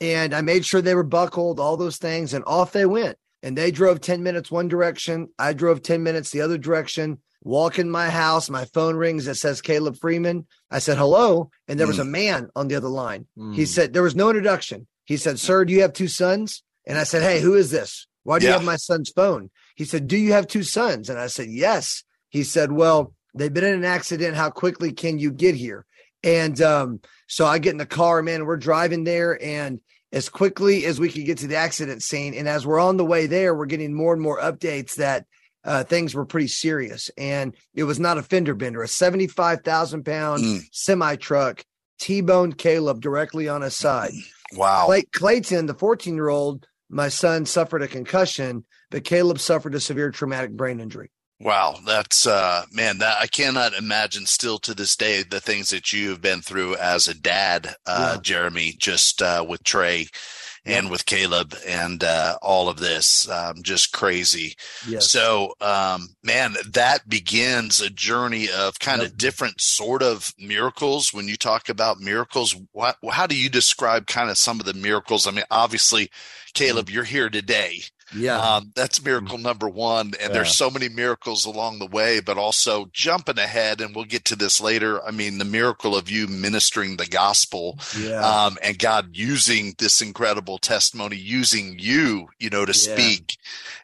and 0.00 0.34
I 0.34 0.40
made 0.40 0.66
sure 0.66 0.82
they 0.82 0.96
were 0.96 1.04
buckled, 1.04 1.60
all 1.60 1.76
those 1.76 1.98
things, 1.98 2.34
and 2.34 2.44
off 2.46 2.72
they 2.72 2.84
went. 2.84 3.16
And 3.44 3.56
they 3.56 3.70
drove 3.70 4.00
10 4.00 4.24
minutes 4.24 4.50
one 4.50 4.66
direction. 4.66 5.28
I 5.38 5.52
drove 5.52 5.82
10 5.82 6.02
minutes 6.02 6.30
the 6.30 6.40
other 6.40 6.58
direction. 6.58 7.18
Walk 7.42 7.78
in 7.78 7.88
my 7.88 8.10
house. 8.10 8.50
My 8.50 8.64
phone 8.64 8.96
rings. 8.96 9.28
It 9.28 9.36
says 9.36 9.62
Caleb 9.62 9.96
Freeman. 9.96 10.48
I 10.68 10.80
said 10.80 10.98
hello, 10.98 11.50
and 11.68 11.78
there 11.78 11.86
was 11.86 11.96
hmm. 11.96 12.02
a 12.02 12.06
man 12.06 12.48
on 12.56 12.66
the 12.66 12.74
other 12.74 12.88
line. 12.88 13.28
Mm. 13.38 13.54
He 13.54 13.62
hmm. 13.62 13.66
said 13.66 13.92
there 13.92 14.02
was 14.02 14.16
no 14.16 14.30
introduction. 14.30 14.88
He 15.04 15.16
said, 15.16 15.38
"Sir, 15.38 15.64
do 15.64 15.72
you 15.72 15.82
have 15.82 15.92
two 15.92 16.08
sons?" 16.08 16.62
And 16.86 16.98
I 16.98 17.04
said, 17.04 17.22
Hey, 17.22 17.40
who 17.40 17.54
is 17.54 17.70
this? 17.70 18.06
Why 18.22 18.38
do 18.38 18.44
yeah. 18.44 18.52
you 18.52 18.58
have 18.58 18.64
my 18.64 18.76
son's 18.76 19.10
phone? 19.10 19.50
He 19.74 19.84
said, 19.84 20.06
Do 20.06 20.16
you 20.16 20.32
have 20.32 20.46
two 20.46 20.62
sons? 20.62 21.08
And 21.08 21.18
I 21.18 21.26
said, 21.26 21.48
Yes. 21.48 22.04
He 22.28 22.42
said, 22.42 22.72
Well, 22.72 23.14
they've 23.34 23.52
been 23.52 23.64
in 23.64 23.74
an 23.74 23.84
accident. 23.84 24.36
How 24.36 24.50
quickly 24.50 24.92
can 24.92 25.18
you 25.18 25.30
get 25.30 25.54
here? 25.54 25.86
And 26.22 26.60
um, 26.60 27.00
so 27.26 27.46
I 27.46 27.58
get 27.58 27.72
in 27.72 27.78
the 27.78 27.86
car, 27.86 28.22
man, 28.22 28.44
we're 28.44 28.56
driving 28.56 29.04
there. 29.04 29.42
And 29.42 29.80
as 30.12 30.28
quickly 30.28 30.84
as 30.84 31.00
we 31.00 31.10
could 31.10 31.24
get 31.24 31.38
to 31.38 31.46
the 31.46 31.56
accident 31.56 32.02
scene, 32.02 32.34
and 32.34 32.48
as 32.48 32.66
we're 32.66 32.80
on 32.80 32.96
the 32.96 33.04
way 33.04 33.26
there, 33.26 33.54
we're 33.54 33.66
getting 33.66 33.94
more 33.94 34.12
and 34.12 34.20
more 34.20 34.40
updates 34.40 34.96
that 34.96 35.26
uh, 35.64 35.84
things 35.84 36.14
were 36.14 36.26
pretty 36.26 36.48
serious. 36.48 37.10
And 37.16 37.54
it 37.74 37.84
was 37.84 38.00
not 38.00 38.18
a 38.18 38.22
fender 38.22 38.54
bender, 38.54 38.82
a 38.82 38.88
75,000 38.88 40.04
pound 40.04 40.42
mm. 40.42 40.60
semi 40.72 41.16
truck 41.16 41.64
T 41.98 42.22
boned 42.22 42.58
Caleb 42.58 43.00
directly 43.00 43.48
on 43.48 43.62
his 43.62 43.76
side. 43.76 44.12
Wow. 44.54 44.86
Clay- 44.86 45.04
Clayton, 45.14 45.66
the 45.66 45.74
14 45.74 46.14
year 46.14 46.28
old, 46.28 46.66
my 46.90 47.08
son 47.08 47.46
suffered 47.46 47.82
a 47.82 47.88
concussion, 47.88 48.64
but 48.90 49.04
Caleb 49.04 49.38
suffered 49.38 49.74
a 49.74 49.80
severe 49.80 50.10
traumatic 50.10 50.50
brain 50.50 50.80
injury. 50.80 51.10
Wow, 51.42 51.78
that's 51.86 52.26
uh 52.26 52.66
man, 52.70 52.98
that 52.98 53.16
I 53.18 53.26
cannot 53.26 53.72
imagine 53.72 54.26
still 54.26 54.58
to 54.58 54.74
this 54.74 54.94
day 54.94 55.22
the 55.22 55.40
things 55.40 55.70
that 55.70 55.90
you 55.90 56.10
have 56.10 56.20
been 56.20 56.42
through 56.42 56.76
as 56.76 57.08
a 57.08 57.14
dad, 57.14 57.74
uh 57.86 58.14
yeah. 58.16 58.20
Jeremy, 58.20 58.74
just 58.78 59.22
uh 59.22 59.44
with 59.48 59.64
Trae 59.64 60.08
and 60.66 60.90
with 60.90 61.06
Caleb 61.06 61.54
and 61.66 62.04
uh, 62.04 62.36
all 62.42 62.68
of 62.68 62.78
this. 62.78 63.28
Um, 63.28 63.62
just 63.62 63.92
crazy. 63.92 64.54
Yes. 64.86 65.10
So, 65.10 65.54
um, 65.60 66.08
man, 66.22 66.54
that 66.72 67.08
begins 67.08 67.80
a 67.80 67.90
journey 67.90 68.48
of 68.50 68.78
kind 68.78 69.00
Yep. 69.02 69.10
of 69.10 69.16
different 69.16 69.60
sort 69.60 70.02
of 70.02 70.34
miracles. 70.38 71.12
When 71.12 71.28
you 71.28 71.36
talk 71.36 71.68
about 71.68 72.00
miracles, 72.00 72.54
what, 72.72 72.96
how 73.10 73.26
do 73.26 73.36
you 73.36 73.48
describe 73.48 74.06
kind 74.06 74.30
of 74.30 74.36
some 74.38 74.60
of 74.60 74.66
the 74.66 74.74
miracles? 74.74 75.26
I 75.26 75.30
mean, 75.30 75.44
obviously, 75.50 76.10
Caleb, 76.54 76.90
you're 76.90 77.04
here 77.04 77.30
today. 77.30 77.82
Yeah. 78.14 78.38
Um, 78.38 78.72
that's 78.74 79.04
miracle 79.04 79.38
number 79.38 79.68
one. 79.68 80.12
And 80.20 80.34
there's 80.34 80.56
so 80.56 80.70
many 80.70 80.88
miracles 80.88 81.44
along 81.44 81.78
the 81.78 81.86
way, 81.86 82.20
but 82.20 82.38
also 82.38 82.88
jumping 82.92 83.38
ahead, 83.38 83.80
and 83.80 83.94
we'll 83.94 84.04
get 84.04 84.24
to 84.26 84.36
this 84.36 84.60
later. 84.60 85.04
I 85.04 85.10
mean, 85.10 85.38
the 85.38 85.44
miracle 85.44 85.96
of 85.96 86.10
you 86.10 86.26
ministering 86.26 86.96
the 86.96 87.06
gospel 87.06 87.78
yeah. 87.98 88.20
um, 88.20 88.58
and 88.62 88.78
God 88.78 89.10
using 89.16 89.74
this 89.78 90.00
incredible 90.02 90.58
testimony, 90.58 91.16
using 91.16 91.76
you, 91.78 92.28
you 92.38 92.50
know, 92.50 92.64
to 92.64 92.72
Yeah. 92.72 92.94
speak 92.94 93.36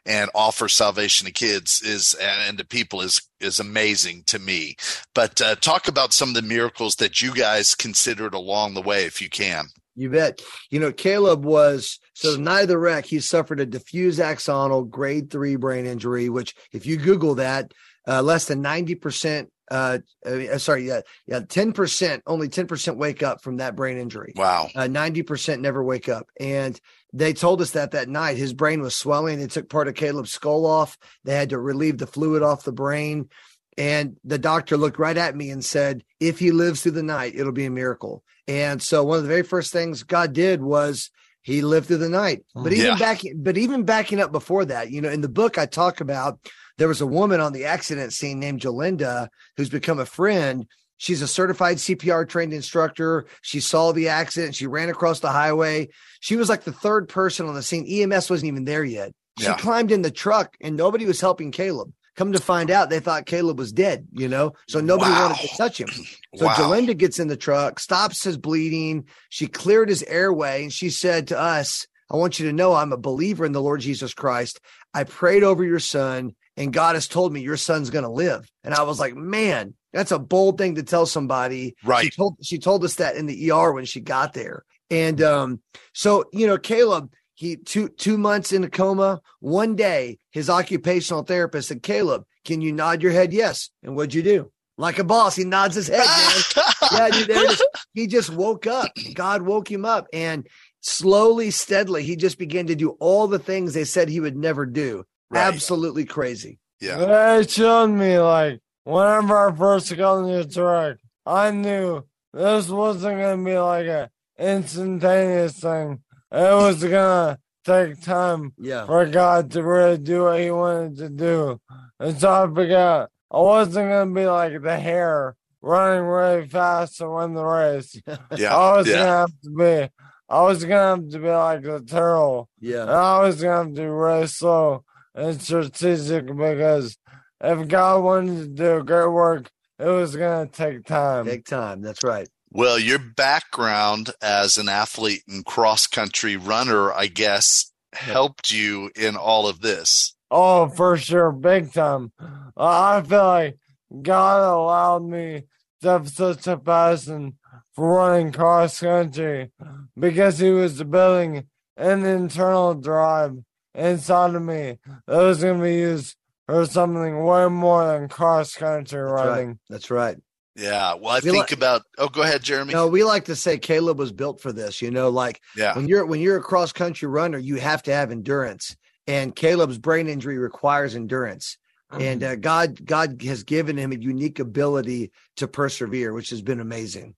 and 0.05 0.29
offer 0.33 0.69
salvation 0.69 1.25
to 1.27 1.33
kids 1.33 1.81
is 1.81 2.13
and, 2.15 2.49
and 2.49 2.57
to 2.57 2.65
people 2.65 3.01
is 3.01 3.21
is 3.39 3.59
amazing 3.59 4.23
to 4.25 4.39
me. 4.39 4.75
But 5.13 5.41
uh, 5.41 5.55
talk 5.55 5.87
about 5.87 6.13
some 6.13 6.29
of 6.29 6.35
the 6.35 6.41
miracles 6.41 6.95
that 6.95 7.21
you 7.21 7.33
guys 7.33 7.75
considered 7.75 8.33
along 8.33 8.73
the 8.73 8.81
way, 8.81 9.05
if 9.05 9.21
you 9.21 9.29
can. 9.29 9.65
You 9.97 10.11
bet. 10.11 10.41
You 10.69 10.79
know, 10.79 10.91
Caleb 10.91 11.43
was 11.43 11.99
so 12.13 12.33
the 12.33 12.39
night 12.39 12.61
of 12.61 12.67
the 12.67 12.77
wreck, 12.77 13.05
he 13.05 13.19
suffered 13.19 13.59
a 13.59 13.65
diffuse 13.65 14.19
axonal 14.19 14.87
grade 14.87 15.29
three 15.31 15.55
brain 15.55 15.85
injury, 15.85 16.29
which, 16.29 16.55
if 16.71 16.85
you 16.85 16.97
Google 16.97 17.35
that, 17.35 17.73
uh, 18.07 18.21
less 18.21 18.45
than 18.45 18.63
90%, 18.63 19.47
uh, 19.69 19.97
uh, 20.25 20.57
sorry, 20.59 20.87
yeah, 20.87 21.01
yeah, 21.25 21.39
10%, 21.39 22.21
only 22.25 22.47
10% 22.47 22.95
wake 22.95 23.21
up 23.21 23.41
from 23.41 23.57
that 23.57 23.75
brain 23.75 23.97
injury. 23.97 24.33
Wow. 24.35 24.69
Uh, 24.73 24.83
90% 24.83 25.59
never 25.59 25.83
wake 25.83 26.07
up. 26.07 26.27
And 26.39 26.79
they 27.11 27.33
told 27.33 27.61
us 27.61 27.71
that 27.71 27.91
that 27.91 28.07
night 28.07 28.37
his 28.37 28.53
brain 28.53 28.81
was 28.81 28.95
swelling. 28.95 29.39
They 29.39 29.47
took 29.47 29.69
part 29.69 29.87
of 29.87 29.95
Caleb's 29.95 30.31
skull 30.31 30.65
off. 30.65 30.97
They 31.25 31.35
had 31.35 31.49
to 31.49 31.59
relieve 31.59 31.97
the 31.97 32.07
fluid 32.07 32.43
off 32.43 32.63
the 32.63 32.71
brain. 32.71 33.29
And 33.77 34.17
the 34.23 34.39
doctor 34.39 34.77
looked 34.77 34.99
right 34.99 35.17
at 35.17 35.35
me 35.35 35.49
and 35.49 35.63
said, 35.63 36.03
if 36.19 36.39
he 36.39 36.51
lives 36.51 36.81
through 36.81 36.93
the 36.93 37.03
night, 37.03 37.33
it'll 37.35 37.51
be 37.51 37.65
a 37.65 37.71
miracle. 37.71 38.23
And 38.47 38.81
so 38.81 39.03
one 39.03 39.17
of 39.17 39.23
the 39.23 39.29
very 39.29 39.43
first 39.43 39.71
things 39.71 40.03
God 40.03 40.33
did 40.33 40.61
was 40.61 41.09
he 41.41 41.61
lived 41.61 41.87
through 41.87 41.97
the 41.97 42.09
night. 42.09 42.43
But 42.55 42.73
mm. 42.73 42.77
even 42.77 42.85
Yeah. 42.85 42.95
back, 42.97 43.21
but 43.35 43.57
even 43.57 43.83
backing 43.83 44.19
up 44.19 44.31
before 44.31 44.65
that, 44.65 44.91
you 44.91 45.01
know, 45.01 45.09
in 45.09 45.21
the 45.21 45.29
book 45.29 45.57
I 45.57 45.65
talk 45.65 46.01
about 46.01 46.39
there 46.77 46.87
was 46.87 47.01
a 47.01 47.07
woman 47.07 47.39
on 47.39 47.53
the 47.53 47.65
accident 47.65 48.13
scene 48.13 48.39
named 48.39 48.61
Jolinda 48.61 49.29
who's 49.55 49.69
become 49.69 49.99
a 49.99 50.05
friend. 50.05 50.67
She's 50.97 51.21
a 51.21 51.27
certified 51.27 51.77
CPR 51.77 52.27
trained 52.27 52.53
instructor. 52.53 53.25
She 53.41 53.59
saw 53.59 53.91
the 53.91 54.09
accident. 54.09 54.55
She 54.55 54.67
ran 54.67 54.89
across 54.89 55.19
the 55.19 55.31
highway. 55.31 55.89
She 56.19 56.35
was 56.35 56.49
like 56.49 56.63
the 56.63 56.71
third 56.71 57.07
person 57.07 57.47
on 57.47 57.53
the 57.55 57.63
scene. 57.63 57.85
EMS 57.87 58.29
wasn't 58.29 58.47
even 58.47 58.65
there 58.65 58.83
yet. 58.83 59.13
She 59.37 59.45
Yeah. 59.45 59.57
climbed 59.57 59.91
in 59.91 60.01
the 60.01 60.11
truck 60.11 60.55
and 60.61 60.75
nobody 60.75 61.05
was 61.05 61.21
helping 61.21 61.51
Caleb. 61.51 61.93
Come 62.17 62.33
to 62.33 62.39
find 62.39 62.71
out, 62.71 62.89
they 62.89 62.99
thought 62.99 63.25
Caleb 63.27 63.59
was 63.59 63.71
dead, 63.71 64.07
you 64.11 64.27
know, 64.27 64.53
so 64.67 64.79
nobody 64.79 65.11
Wow. 65.11 65.21
wanted 65.21 65.39
to 65.41 65.57
touch 65.57 65.79
him. 65.79 65.91
So 66.35 66.45
wow. 66.47 66.53
Jolinda 66.55 66.97
gets 66.97 67.19
in 67.19 67.27
the 67.27 67.37
truck, 67.37 67.79
stops 67.79 68.23
his 68.23 68.37
bleeding. 68.37 69.05
She 69.29 69.47
cleared 69.47 69.87
his 69.87 70.03
airway 70.03 70.63
and 70.63 70.73
she 70.73 70.89
said 70.89 71.27
to 71.27 71.39
us, 71.39 71.87
I 72.11 72.15
want 72.15 72.39
you 72.39 72.47
to 72.47 72.53
know 72.53 72.73
I'm 72.73 72.93
a 72.93 72.97
believer 72.97 73.45
in 73.45 73.51
the 73.51 73.61
Lord 73.61 73.81
Jesus 73.81 74.13
Christ. 74.13 74.59
I 74.93 75.03
prayed 75.03 75.43
over 75.43 75.63
your 75.63 75.79
son 75.79 76.35
and 76.55 76.73
God 76.73 76.95
has 76.95 77.07
told 77.07 77.31
me 77.33 77.41
your 77.41 77.57
son's 77.57 77.89
going 77.91 78.03
to 78.05 78.09
live. 78.09 78.49
And 78.63 78.73
I 78.73 78.83
was 78.83 78.99
like, 78.99 79.15
man, 79.15 79.75
that's 79.93 80.11
a 80.11 80.19
bold 80.19 80.57
thing 80.57 80.75
to 80.75 80.83
tell 80.83 81.05
somebody. 81.05 81.75
She 81.81 81.87
Right. 81.87 82.13
told, 82.15 82.37
she 82.41 82.57
told 82.57 82.83
us 82.83 82.95
that 82.95 83.15
in 83.15 83.25
the 83.27 83.51
ER 83.51 83.71
when 83.73 83.85
she 83.85 83.99
got 83.99 84.33
there. 84.33 84.63
And 84.89 85.21
um, 85.21 85.61
so, 85.93 86.25
you 86.33 86.47
know, 86.47 86.57
Caleb, 86.57 87.11
he 87.37 87.55
two 87.55 87.87
two 87.87 88.17
months 88.17 88.51
in 88.51 88.63
a 88.63 88.69
coma. 88.69 89.21
One 89.41 89.75
day, 89.75 90.17
his 90.31 90.49
occupational 90.49 91.21
therapist 91.21 91.67
said, 91.67 91.83
Caleb, 91.83 92.25
can 92.43 92.61
you 92.61 92.71
nod 92.73 93.03
your 93.03 93.11
head? 93.11 93.31
Yes. 93.31 93.69
And 93.83 93.95
what'd 93.95 94.15
you 94.15 94.23
do? 94.23 94.51
Like 94.79 94.97
a 94.97 95.03
boss, 95.03 95.35
he 95.35 95.43
nods 95.43 95.75
his 95.75 95.87
head, 95.87 96.05
man 96.05 96.65
yeah, 96.91 97.09
dude, 97.09 97.27
there 97.27 97.45
it 97.45 97.51
is. 97.51 97.63
he 97.93 98.07
just 98.07 98.31
woke 98.31 98.65
up. 98.65 98.91
God 99.13 99.43
woke 99.43 99.71
him 99.71 99.85
up, 99.85 100.07
and 100.11 100.47
slowly, 100.81 101.51
steadily, 101.51 102.03
he 102.03 102.15
just 102.15 102.39
began 102.39 102.67
to 102.67 102.75
do 102.75 102.91
all 102.99 103.27
the 103.27 103.39
things 103.39 103.73
they 103.73 103.83
said 103.83 104.09
he 104.09 104.19
would 104.19 104.37
never 104.37 104.65
do. 104.65 105.03
Right. 105.29 105.47
Absolutely 105.47 106.05
crazy. 106.05 106.57
Yeah. 106.79 106.97
They 107.37 107.47
showed 107.47 107.87
me 107.87 108.17
like 108.17 108.61
whenever 108.83 109.49
I 109.49 109.55
first 109.55 109.95
got 109.95 110.19
in 110.19 110.25
the 110.25 110.45
truck, 110.45 110.97
I 111.25 111.51
knew 111.51 112.03
this 112.33 112.67
wasn't 112.69 113.19
gonna 113.19 113.43
be 113.43 113.57
like 113.57 113.85
a 113.85 114.09
instantaneous 114.39 115.59
thing. 115.59 116.01
It 116.31 116.55
was 116.55 116.83
gonna 116.83 117.37
take 117.65 118.01
time 118.01 118.53
Yeah, 118.57 118.85
for 118.85 119.05
God 119.05 119.51
to 119.51 119.63
really 119.63 119.97
do 119.97 120.23
what 120.23 120.39
He 120.39 120.51
wanted 120.51 120.97
to 120.97 121.09
do. 121.09 121.59
And 121.99 122.19
so 122.19 122.31
I 122.31 122.53
forgot 122.53 123.09
I 123.31 123.39
wasn't 123.39 123.89
gonna 123.89 124.13
be 124.13 124.25
like 124.25 124.61
the 124.61 124.77
hare 124.77 125.35
running 125.61 126.03
really 126.05 126.47
fast 126.47 126.97
to 126.97 127.09
win 127.09 127.33
the 127.33 127.43
race. 127.43 127.99
Yeah. 128.37 128.55
I 128.55 128.77
was 128.77 128.87
yeah. 128.87 128.97
gonna 128.97 129.05
have 129.05 129.31
to 129.43 129.49
be 129.49 129.89
I 130.29 130.41
was 130.41 130.65
gonna 130.65 131.01
have 131.01 131.09
to 131.09 131.19
be 131.19 131.29
like 131.29 131.63
the 131.63 131.81
turtle. 131.81 132.49
And 132.59 132.69
yeah, 132.69 132.83
I 132.85 133.21
was 133.21 133.41
gonna 133.41 133.57
have 133.57 133.67
to 133.75 133.81
be 133.81 133.85
really 133.85 134.27
slow 134.27 134.83
and 135.15 135.41
strategic 135.41 136.27
because 136.27 136.97
if 137.41 137.67
God 137.67 138.03
wanted 138.03 138.37
to 138.39 138.47
do 138.47 138.83
great 138.83 139.11
work, 139.11 139.49
it 139.79 139.85
was 139.85 140.15
gonna 140.15 140.47
take 140.47 140.85
time. 140.85 141.25
take 141.25 141.45
time. 141.45 141.81
That's 141.81 142.03
right. 142.03 142.27
Well, 142.57 142.79
your 142.79 142.97
background 142.97 144.09
as 144.19 144.57
an 144.57 144.67
athlete 144.67 145.21
and 145.27 145.45
cross 145.45 145.85
country 145.85 146.37
runner, 146.37 146.91
I 146.91 147.05
guess, 147.05 147.71
helped 147.93 148.49
you 148.49 148.89
in 148.95 149.15
all 149.15 149.47
of 149.47 149.61
this. 149.61 150.15
Oh, 150.31 150.67
for 150.67 150.97
sure, 150.97 151.31
big 151.31 151.71
time. 151.71 152.11
Uh, 152.19 152.31
I 152.57 153.03
feel 153.07 153.25
like 153.25 153.57
God 154.01 154.41
allowed 154.41 155.03
me 155.03 155.43
to 155.83 155.87
have 155.87 156.09
such 156.09 156.47
a 156.47 156.57
passion 156.57 157.37
for 157.75 157.93
running 157.93 158.31
cross 158.31 158.79
country 158.79 159.51
because 159.95 160.39
He 160.39 160.49
was 160.49 160.81
building 160.81 161.45
an 161.77 162.05
internal 162.05 162.73
drive 162.73 163.37
inside 163.75 164.33
of 164.33 164.41
me 164.41 164.79
that 165.05 165.21
was 165.21 165.43
going 165.43 165.59
to 165.59 165.63
be 165.63 165.75
used 165.75 166.15
for 166.47 166.65
something 166.65 167.23
way 167.23 167.47
more 167.49 167.85
than 167.85 168.09
cross 168.09 168.55
country 168.55 168.99
That's 168.99 169.11
right. 169.11 169.27
running. 169.27 169.59
That's 169.69 169.91
right. 169.91 170.17
Yeah. 170.57 170.95
Well, 170.95 171.11
I 171.11 171.15
We 171.17 171.21
think 171.31 171.37
like- 171.37 171.51
about. 171.51 171.83
Oh, 171.99 172.09
go 172.09 172.23
ahead, 172.23 172.41
Jeremy. 172.43 172.73
No, 172.73 172.87
we 172.87 173.03
like 173.03 173.25
to 173.25 173.35
say 173.35 173.57
Caleb 173.59 173.99
was 173.99 174.11
built 174.11 174.41
for 174.41 174.51
this. 174.51 174.81
You 174.81 174.89
know, 174.91 175.09
like 175.09 175.39
Yeah. 175.55 175.75
when 175.75 175.87
you're 175.87 176.05
when 176.05 176.19
you're 176.19 176.37
a 176.37 176.41
cross 176.41 176.73
country 176.73 177.07
runner, 177.07 177.37
you 177.37 177.57
have 177.57 177.83
to 177.83 177.93
have 177.93 178.11
endurance, 178.11 178.75
and 179.05 179.35
Caleb's 179.35 179.77
brain 179.77 180.07
injury 180.07 180.37
requires 180.39 180.95
endurance. 180.95 181.57
And 181.89 182.21
uh, 182.21 182.35
God, 182.35 182.85
God 182.85 183.21
has 183.23 183.43
given 183.43 183.77
him 183.77 183.93
a 183.93 183.95
unique 183.95 184.39
ability 184.39 185.11
to 185.37 185.47
persevere, 185.47 186.11
which 186.11 186.31
has 186.31 186.41
been 186.41 186.59
amazing. 186.59 187.15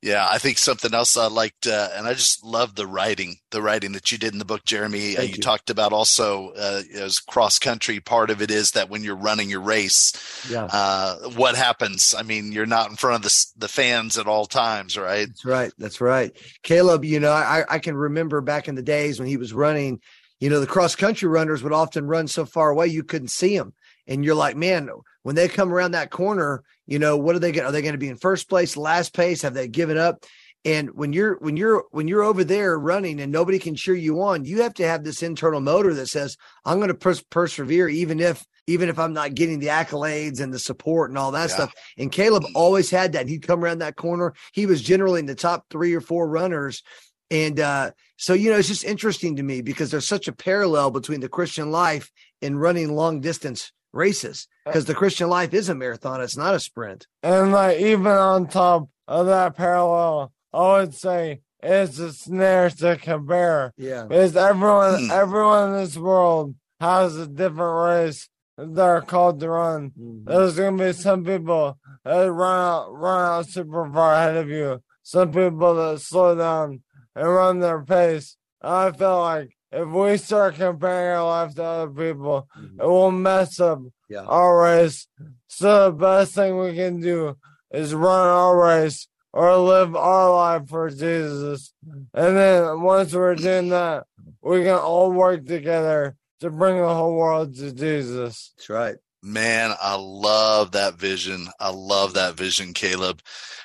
Yeah, 0.00 0.26
I 0.30 0.38
think 0.38 0.56
something 0.56 0.94
else 0.94 1.18
I 1.18 1.26
liked, 1.26 1.66
uh, 1.66 1.90
and 1.94 2.06
I 2.06 2.14
just 2.14 2.42
love 2.42 2.74
the 2.76 2.86
writing, 2.86 3.36
the 3.50 3.60
writing 3.60 3.92
that 3.92 4.10
you 4.10 4.16
did 4.16 4.32
in 4.32 4.38
the 4.38 4.46
book, 4.46 4.64
Jeremy. 4.64 5.18
Uh, 5.18 5.22
you, 5.22 5.34
you. 5.34 5.42
talked 5.42 5.68
about 5.68 5.92
also 5.92 6.52
uh, 6.56 6.82
as 6.94 7.20
cross 7.20 7.58
country. 7.58 8.00
Part 8.00 8.30
of 8.30 8.40
it 8.40 8.50
is 8.50 8.70
that 8.70 8.88
when 8.88 9.04
you're 9.04 9.16
running 9.16 9.50
your 9.50 9.60
race, 9.60 10.14
Yeah, 10.50 10.68
uh, 10.72 11.16
what 11.30 11.54
happens? 11.54 12.14
I 12.16 12.22
mean, 12.22 12.52
you're 12.52 12.64
not 12.64 12.88
in 12.88 12.96
front 12.96 13.16
of 13.16 13.22
the 13.22 13.46
the 13.58 13.68
fans 13.68 14.16
at 14.16 14.26
all 14.26 14.46
times, 14.46 14.96
right? 14.96 15.28
that's 15.28 15.44
right. 15.44 15.72
That's 15.76 16.00
right. 16.00 16.32
Caleb, 16.62 17.04
you 17.04 17.20
know, 17.20 17.32
I, 17.32 17.64
I 17.68 17.78
can 17.80 17.96
remember 17.96 18.40
back 18.40 18.66
in 18.66 18.76
the 18.76 18.82
days 18.82 19.18
when 19.18 19.28
he 19.28 19.36
was 19.36 19.52
running. 19.52 20.00
You 20.40 20.50
know, 20.50 20.60
the 20.60 20.66
cross 20.66 20.94
country 20.94 21.28
runners 21.28 21.62
would 21.62 21.72
often 21.72 22.06
run 22.06 22.28
so 22.28 22.44
far 22.44 22.68
away 22.70 22.88
you 22.88 23.02
couldn't 23.02 23.28
see 23.28 23.56
them, 23.56 23.72
and 24.06 24.24
you're 24.24 24.34
like, 24.34 24.56
man, 24.56 24.88
when 25.22 25.34
they 25.34 25.48
come 25.48 25.72
around 25.72 25.92
that 25.92 26.10
corner, 26.10 26.62
you 26.86 26.98
know, 26.98 27.16
what 27.16 27.34
are 27.34 27.40
they 27.40 27.52
going? 27.52 27.66
Are 27.66 27.72
they 27.72 27.82
going 27.82 27.94
to 27.94 27.98
be 27.98 28.08
in 28.08 28.16
first 28.16 28.48
place, 28.48 28.76
last 28.76 29.12
place? 29.12 29.42
Have 29.42 29.54
they 29.54 29.68
given 29.68 29.98
up? 29.98 30.24
And 30.64 30.90
when 30.94 31.12
you're 31.12 31.36
when 31.36 31.56
you're 31.56 31.84
when 31.92 32.08
you're 32.08 32.24
over 32.24 32.42
there 32.42 32.76
running 32.76 33.20
and 33.20 33.30
nobody 33.30 33.58
can 33.60 33.76
cheer 33.76 33.94
you 33.94 34.22
on, 34.22 34.44
you 34.44 34.62
have 34.62 34.74
to 34.74 34.86
have 34.86 35.04
this 35.04 35.22
internal 35.22 35.60
motor 35.60 35.94
that 35.94 36.08
says, 36.08 36.36
"I'm 36.64 36.78
going 36.78 36.88
to 36.88 36.94
pers- 36.94 37.22
persevere, 37.30 37.88
even 37.88 38.18
if 38.18 38.44
even 38.66 38.88
if 38.88 38.98
I'm 38.98 39.12
not 39.12 39.34
getting 39.34 39.60
the 39.60 39.68
accolades 39.68 40.40
and 40.40 40.52
the 40.52 40.58
support 40.58 41.10
and 41.10 41.18
all 41.18 41.30
that 41.32 41.50
Yeah. 41.50 41.54
stuff." 41.54 41.72
And 41.96 42.10
Caleb 42.10 42.44
always 42.56 42.90
had 42.90 43.12
that. 43.12 43.28
He'd 43.28 43.46
come 43.46 43.62
around 43.62 43.78
that 43.78 43.94
corner. 43.94 44.34
He 44.52 44.66
was 44.66 44.82
generally 44.82 45.20
in 45.20 45.26
the 45.26 45.36
top 45.36 45.66
three 45.70 45.94
or 45.94 46.00
four 46.00 46.28
runners. 46.28 46.82
And 47.30 47.60
uh, 47.60 47.90
so, 48.16 48.34
you 48.34 48.50
know, 48.50 48.58
it's 48.58 48.68
just 48.68 48.84
interesting 48.84 49.36
to 49.36 49.42
me 49.44 49.60
because 49.60 49.90
there's 49.90 50.06
such 50.06 50.26
a 50.26 50.32
parallel 50.32 50.90
between 50.90 51.20
the 51.20 51.28
Christian 51.28 51.70
life 51.70 52.10
and 52.42 52.60
running 52.60 52.94
long 52.94 53.20
distance 53.20 53.72
races 53.96 54.46
because 54.64 54.84
the 54.84 54.94
Christian 54.94 55.28
life 55.28 55.52
is 55.54 55.68
a 55.68 55.74
marathon. 55.74 56.20
It's 56.20 56.36
not 56.36 56.54
a 56.54 56.60
sprint. 56.60 57.06
And 57.22 57.50
like 57.52 57.78
even 57.80 58.06
on 58.12 58.46
top 58.46 58.88
of 59.08 59.26
that 59.26 59.56
parallel, 59.56 60.32
I 60.52 60.60
would 60.80 60.94
say 60.94 61.40
it's 61.62 61.98
a 61.98 62.12
snare 62.12 62.70
to 62.70 62.96
compare 62.96 63.72
Yeah. 63.76 64.04
because 64.04 64.36
everyone, 64.36 65.06
Hmm. 65.06 65.10
everyone 65.10 65.70
in 65.70 65.76
this 65.78 65.96
world 65.96 66.54
has 66.80 67.16
a 67.16 67.26
different 67.26 67.86
race 67.86 68.28
that 68.56 68.74
they're 68.74 69.00
called 69.00 69.40
to 69.40 69.50
run. 69.50 69.92
There's 70.24 70.56
gonna 70.56 70.76
be 70.76 70.92
some 70.92 71.24
people 71.24 71.78
that 72.04 72.30
run 72.30 72.60
out, 72.60 72.92
run 72.92 73.24
out 73.24 73.46
super 73.46 73.90
far 73.92 74.14
ahead 74.14 74.36
of 74.36 74.48
you. 74.48 74.82
Some 75.02 75.32
people 75.32 75.74
that 75.74 76.00
slow 76.00 76.34
down 76.36 76.82
and 77.14 77.28
run 77.28 77.60
their 77.60 77.82
pace. 77.82 78.36
I 78.62 78.90
feel 78.92 79.20
like 79.20 79.55
if 79.76 79.88
we 79.88 80.16
start 80.16 80.54
comparing 80.54 81.16
our 81.16 81.24
life 81.24 81.54
to 81.54 81.62
other 81.62 81.90
people, 81.90 82.48
mm-hmm. 82.58 82.80
it 82.80 82.86
will 82.86 83.10
mess 83.10 83.60
up 83.60 83.80
yeah. 84.08 84.22
our 84.22 84.62
race. 84.62 85.06
So 85.48 85.90
the 85.90 85.96
best 85.96 86.34
thing 86.34 86.58
we 86.58 86.74
can 86.74 87.00
do 87.00 87.36
is 87.70 87.94
run 87.94 88.26
our 88.26 88.58
race 88.58 89.06
or 89.34 89.54
live 89.58 89.94
our 89.94 90.32
life 90.32 90.68
for 90.68 90.88
Jesus. 90.88 91.74
And 92.14 92.36
then 92.36 92.80
once 92.80 93.12
we're 93.12 93.34
doing 93.34 93.68
that, 93.68 94.04
we 94.40 94.62
can 94.62 94.78
all 94.78 95.12
work 95.12 95.44
together 95.44 96.16
to 96.40 96.50
bring 96.50 96.78
the 96.78 96.94
whole 96.94 97.14
world 97.14 97.54
to 97.56 97.72
Jesus. 97.72 98.52
That's 98.56 98.70
right. 98.70 98.96
Man, 99.22 99.74
I 99.80 99.96
love 99.96 100.72
that 100.72 100.94
vision. 100.94 101.48
I 101.58 101.70
love 101.70 102.14
that 102.14 102.36
vision, 102.36 102.74
Caleb. 102.74 103.22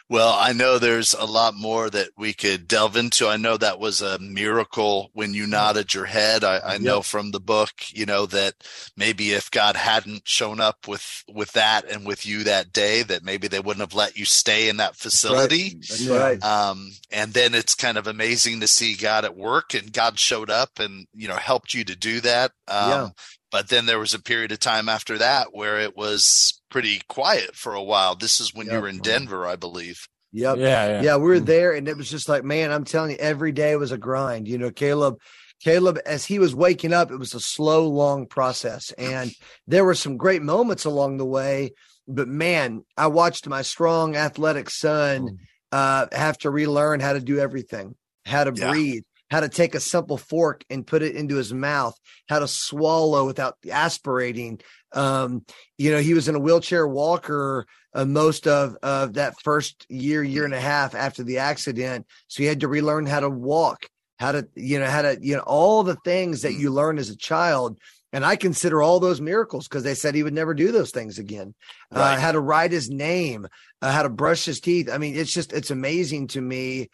Well, 0.10 0.36
I 0.38 0.52
know 0.52 0.78
there's 0.78 1.14
a 1.14 1.24
lot 1.24 1.54
more 1.56 1.90
that 1.90 2.10
we 2.18 2.34
could 2.34 2.68
delve 2.68 2.98
into. 2.98 3.30
I 3.30 3.38
know 3.38 3.56
that 3.56 3.80
was 3.80 4.02
a 4.02 4.20
miracle 4.20 5.10
when 5.14 5.34
you 5.34 5.48
nodded 5.48 5.94
your 5.94 6.04
head. 6.04 6.44
I, 6.44 6.60
I 6.60 6.78
know 6.80 7.02
from 7.02 7.32
the 7.32 7.40
book, 7.40 7.72
you 7.92 8.06
know, 8.06 8.26
that 8.26 8.56
maybe 8.98 9.32
if 9.32 9.50
God 9.52 9.78
hadn't 9.78 10.28
shown 10.28 10.60
up 10.60 10.86
with 10.86 11.24
with 11.34 11.54
that 11.54 11.90
and 11.90 12.06
with 12.06 12.26
you 12.26 12.44
that 12.44 12.74
day, 12.74 13.04
that 13.04 13.24
maybe 13.24 13.48
they 13.48 13.62
wouldn't 13.62 13.80
have 13.80 13.94
let 13.94 14.18
you 14.18 14.26
stay 14.26 14.68
in 14.68 14.78
that 14.78 14.98
facility. 14.98 15.76
That's 15.80 16.02
right. 16.08 16.42
That's 16.42 16.44
right. 16.44 16.44
Um, 16.44 16.92
and 17.10 17.34
then 17.34 17.56
it's 17.56 17.76
kind 17.76 17.98
of 17.98 18.08
amazing 18.08 18.60
to 18.60 18.68
see 18.68 18.96
God 18.96 19.24
at 19.24 19.38
work 19.38 19.74
and 19.74 19.94
God 19.94 20.20
showed 20.20 20.50
up 20.50 20.80
and 20.80 21.08
you 21.14 21.30
know 21.30 21.36
helped 21.36 21.74
you 21.74 21.86
to 21.86 21.96
do 21.96 22.20
that. 22.20 22.52
Um, 22.68 22.90
yeah. 22.90 23.10
But 23.52 23.68
then 23.68 23.86
there 23.86 24.00
was 24.00 24.14
a 24.14 24.22
period 24.22 24.52
of 24.52 24.60
time 24.60 24.88
after 24.88 25.18
that 25.18 25.54
where 25.54 25.80
it 25.80 25.98
was 25.98 26.62
pretty 26.70 27.02
quiet 27.10 27.56
for 27.56 27.74
a 27.74 27.84
while. 27.84 28.16
This 28.16 28.40
is 28.40 28.54
when 28.54 28.68
yep. 28.68 28.76
you 28.76 28.82
were 28.82 28.88
in 28.88 29.00
Denver, 29.00 29.46
I 29.46 29.58
believe. 29.58 30.08
Yep. 30.32 30.58
Yeah, 30.58 30.88
yeah. 30.88 31.02
Yeah, 31.02 31.18
we 31.18 31.24
were 31.24 31.36
mm-hmm. 31.36 31.46
there 31.46 31.74
and 31.74 31.88
it 31.88 31.98
was 31.98 32.10
just 32.10 32.30
like, 32.30 32.44
man, 32.44 32.72
I'm 32.72 32.86
telling 32.86 33.12
you, 33.12 33.18
every 33.18 33.52
day 33.52 33.76
was 33.76 33.92
a 33.92 33.98
grind. 33.98 34.48
You 34.48 34.58
know, 34.58 34.72
Caleb, 34.72 35.18
Caleb, 35.62 36.00
as 36.06 36.26
he 36.26 36.40
was 36.40 36.56
waking 36.56 36.94
up, 36.94 37.12
it 37.12 37.18
was 37.18 37.34
a 37.34 37.40
slow, 37.40 37.88
long 37.88 38.26
process. 38.26 38.92
And 38.94 39.32
there 39.68 39.86
were 39.86 39.96
some 39.96 40.18
great 40.18 40.42
moments 40.42 40.86
along 40.86 41.18
the 41.18 41.26
way. 41.26 41.72
But 42.08 42.28
man, 42.28 42.84
I 42.98 43.08
watched 43.08 43.48
my 43.48 43.62
strong, 43.62 44.16
athletic 44.16 44.70
son 44.70 45.22
mm. 45.28 45.38
uh, 45.72 46.08
have 46.12 46.38
to 46.40 46.50
relearn 46.50 47.00
how 47.00 47.14
to 47.14 47.20
do 47.20 47.40
everything, 47.40 47.96
how 48.26 48.46
to 48.46 48.54
yeah. 48.56 48.72
breathe, 48.72 49.04
how 49.32 49.40
to 49.40 49.50
take 49.50 49.74
a 49.74 49.80
simple 49.80 50.18
fork 50.18 50.66
and 50.70 50.86
put 50.86 51.02
it 51.02 51.16
into 51.16 51.38
his 51.38 51.54
mouth, 51.54 51.98
how 52.28 52.40
to 52.40 52.48
swallow 52.50 53.26
without 53.26 53.56
aspirating. 53.72 54.60
Um, 54.92 55.46
you 55.78 55.90
know, 55.92 56.00
he 56.00 56.14
was 56.14 56.28
in 56.28 56.36
a 56.36 56.40
wheelchair 56.40 56.86
walker 56.86 57.66
uh, 57.94 58.04
most 58.04 58.46
of, 58.46 58.76
of 58.84 59.14
that 59.14 59.40
first 59.42 59.86
year, 59.90 60.22
year 60.22 60.44
and 60.44 60.54
a 60.54 60.60
half 60.60 60.94
after 60.94 61.24
the 61.24 61.38
accident. 61.38 62.06
So 62.28 62.44
he 62.44 62.48
had 62.48 62.60
to 62.60 62.68
relearn 62.68 63.06
how 63.06 63.22
to 63.22 63.30
walk, 63.30 63.88
how 64.20 64.34
to, 64.34 64.48
you 64.56 64.80
know, 64.80 64.88
how 64.88 65.02
to, 65.04 65.18
you 65.22 65.38
know, 65.38 65.44
all 65.44 65.84
the 65.84 65.98
things 66.04 66.42
that 66.42 66.54
you 66.54 66.70
learn 66.70 66.98
as 66.98 67.10
a 67.10 67.18
child. 67.18 67.80
And 68.14 68.26
I 68.26 68.36
consider 68.36 68.82
all 68.82 69.00
those 69.00 69.22
miracles 69.22 69.70
because 69.70 69.84
they 69.84 69.96
said 69.96 70.14
he 70.14 70.24
would 70.24 70.34
never 70.34 70.54
do 70.54 70.74
those 70.74 70.92
things 70.92 71.20
again. 71.20 71.56
Uh, 71.96 72.00
right. 72.00 72.14
Uh, 72.16 72.20
how 72.20 72.34
to 72.34 72.42
write 72.42 72.74
his 72.74 72.90
name, 72.90 73.48
uh, 73.82 73.94
how 73.94 74.04
to 74.04 74.10
brush 74.10 74.44
his 74.44 74.60
teeth. 74.60 74.90
I 74.92 74.98
mean, 74.98 75.16
it's 75.16 75.32
just, 75.32 75.54
it's 75.54 75.72
amazing 75.72 76.28
to 76.28 76.42
me 76.42 76.90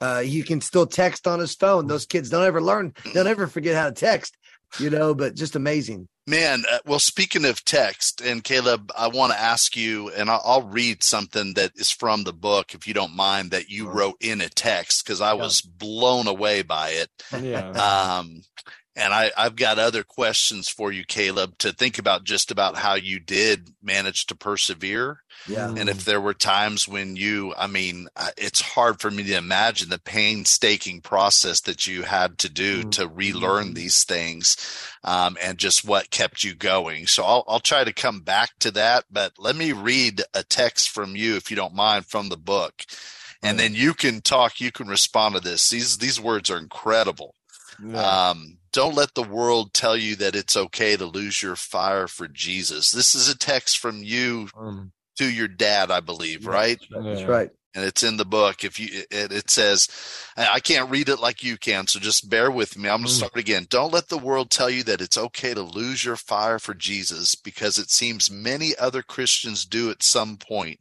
uh, 0.00 0.22
you 0.24 0.44
can 0.44 0.60
still 0.60 0.86
text 0.86 1.26
on 1.26 1.40
his 1.40 1.54
phone. 1.54 1.86
Those 1.86 2.06
kids 2.06 2.30
don't 2.30 2.46
ever 2.46 2.60
learn, 2.60 2.94
they'll 3.12 3.24
never 3.24 3.46
forget 3.46 3.76
how 3.76 3.86
to 3.86 3.94
text, 3.94 4.36
you 4.78 4.90
know, 4.90 5.14
but 5.14 5.34
just 5.34 5.56
amazing. 5.56 6.08
Man, 6.26 6.64
uh, 6.70 6.78
well, 6.86 7.00
speaking 7.00 7.44
of 7.44 7.64
text, 7.64 8.20
and 8.20 8.44
Caleb, 8.44 8.92
I 8.96 9.08
want 9.08 9.32
to 9.32 9.40
ask 9.40 9.74
you, 9.76 10.10
and 10.10 10.30
I'll, 10.30 10.42
I'll, 10.44 10.62
read 10.62 11.02
something 11.02 11.54
that 11.54 11.72
is 11.74 11.90
from 11.90 12.22
the 12.22 12.32
book, 12.32 12.72
if 12.72 12.86
you 12.86 12.94
don't 12.94 13.16
mind, 13.16 13.50
that 13.50 13.68
you 13.68 13.88
wrote 13.88 14.16
in 14.20 14.40
a 14.40 14.48
text, 14.48 15.04
because 15.04 15.20
I 15.20 15.34
yeah. 15.34 15.42
was 15.42 15.60
blown 15.60 16.28
away 16.28 16.62
by 16.62 16.90
it. 16.90 17.08
Yeah. 17.42 17.70
Um, 17.70 18.42
and 18.96 19.14
I, 19.14 19.30
I've 19.36 19.54
got 19.54 19.78
other 19.78 20.02
questions 20.02 20.68
for 20.68 20.90
you, 20.90 21.04
Caleb, 21.04 21.58
to 21.58 21.72
think 21.72 21.98
about 21.98 22.24
just 22.24 22.50
about 22.50 22.76
how 22.76 22.94
you 22.94 23.20
did 23.20 23.70
manage 23.82 24.26
to 24.26 24.34
persevere. 24.34 25.22
Yeah. 25.46 25.68
And 25.68 25.88
if 25.88 26.04
there 26.04 26.20
were 26.20 26.34
times 26.34 26.88
when 26.88 27.14
you, 27.14 27.54
I 27.56 27.68
mean, 27.68 28.08
it's 28.36 28.60
hard 28.60 29.00
for 29.00 29.10
me 29.10 29.22
to 29.22 29.36
imagine 29.36 29.88
the 29.88 30.00
painstaking 30.00 31.02
process 31.02 31.60
that 31.62 31.86
you 31.86 32.02
had 32.02 32.38
to 32.38 32.50
do 32.50 32.80
mm-hmm. 32.80 32.90
to 32.90 33.08
relearn 33.08 33.66
mm-hmm. 33.66 33.74
these 33.74 34.02
things 34.04 34.56
um, 35.04 35.38
and 35.40 35.56
just 35.56 35.84
what 35.84 36.10
kept 36.10 36.42
you 36.42 36.54
going. 36.54 37.06
So 37.06 37.22
I'll, 37.22 37.44
I'll 37.46 37.60
try 37.60 37.84
to 37.84 37.92
come 37.92 38.20
back 38.20 38.50
to 38.58 38.72
that. 38.72 39.04
But 39.10 39.34
let 39.38 39.54
me 39.54 39.72
read 39.72 40.22
a 40.34 40.42
text 40.42 40.90
from 40.90 41.14
you, 41.14 41.36
if 41.36 41.48
you 41.48 41.56
don't 41.56 41.74
mind, 41.74 42.06
from 42.06 42.28
the 42.28 42.36
book. 42.36 42.84
And 43.42 43.58
then 43.58 43.74
you 43.74 43.94
can 43.94 44.20
talk, 44.20 44.60
you 44.60 44.70
can 44.70 44.88
respond 44.88 45.34
to 45.34 45.40
this. 45.40 45.70
These, 45.70 45.96
these 45.96 46.20
words 46.20 46.50
are 46.50 46.58
incredible. 46.58 47.34
Yeah. 47.82 48.28
Um, 48.28 48.58
don't 48.72 48.94
let 48.94 49.14
the 49.14 49.22
world 49.22 49.74
tell 49.74 49.96
you 49.96 50.16
that 50.16 50.36
it's 50.36 50.56
okay 50.56 50.96
to 50.96 51.04
lose 51.04 51.42
your 51.42 51.56
fire 51.56 52.06
for 52.06 52.28
Jesus. 52.28 52.90
This 52.90 53.14
is 53.14 53.28
a 53.28 53.36
text 53.36 53.78
from 53.78 54.02
you 54.02 54.48
um, 54.56 54.92
to 55.18 55.30
your 55.30 55.48
dad, 55.48 55.90
I 55.90 56.00
believe, 56.00 56.46
right? 56.46 56.78
That's 56.90 57.24
right. 57.24 57.50
And 57.74 57.84
it's 57.84 58.02
in 58.02 58.16
the 58.16 58.24
book. 58.24 58.64
If 58.64 58.80
you, 58.80 59.04
it, 59.10 59.32
it 59.32 59.48
says, 59.48 59.88
I 60.36 60.58
can't 60.58 60.90
read 60.90 61.08
it 61.08 61.20
like 61.20 61.44
you 61.44 61.56
can, 61.56 61.86
so 61.86 62.00
just 62.00 62.28
bear 62.28 62.50
with 62.50 62.76
me. 62.76 62.88
I'm 62.88 62.98
going 62.98 63.08
to 63.08 63.12
mm. 63.12 63.16
start 63.16 63.36
again. 63.36 63.66
Don't 63.70 63.92
let 63.92 64.08
the 64.08 64.18
world 64.18 64.50
tell 64.50 64.68
you 64.68 64.82
that 64.84 65.00
it's 65.00 65.16
okay 65.16 65.54
to 65.54 65.62
lose 65.62 66.04
your 66.04 66.16
fire 66.16 66.58
for 66.58 66.74
Jesus 66.74 67.36
because 67.36 67.78
it 67.78 67.90
seems 67.90 68.30
many 68.30 68.72
other 68.76 69.02
Christians 69.02 69.64
do 69.64 69.88
at 69.90 70.02
some 70.02 70.36
point. 70.36 70.80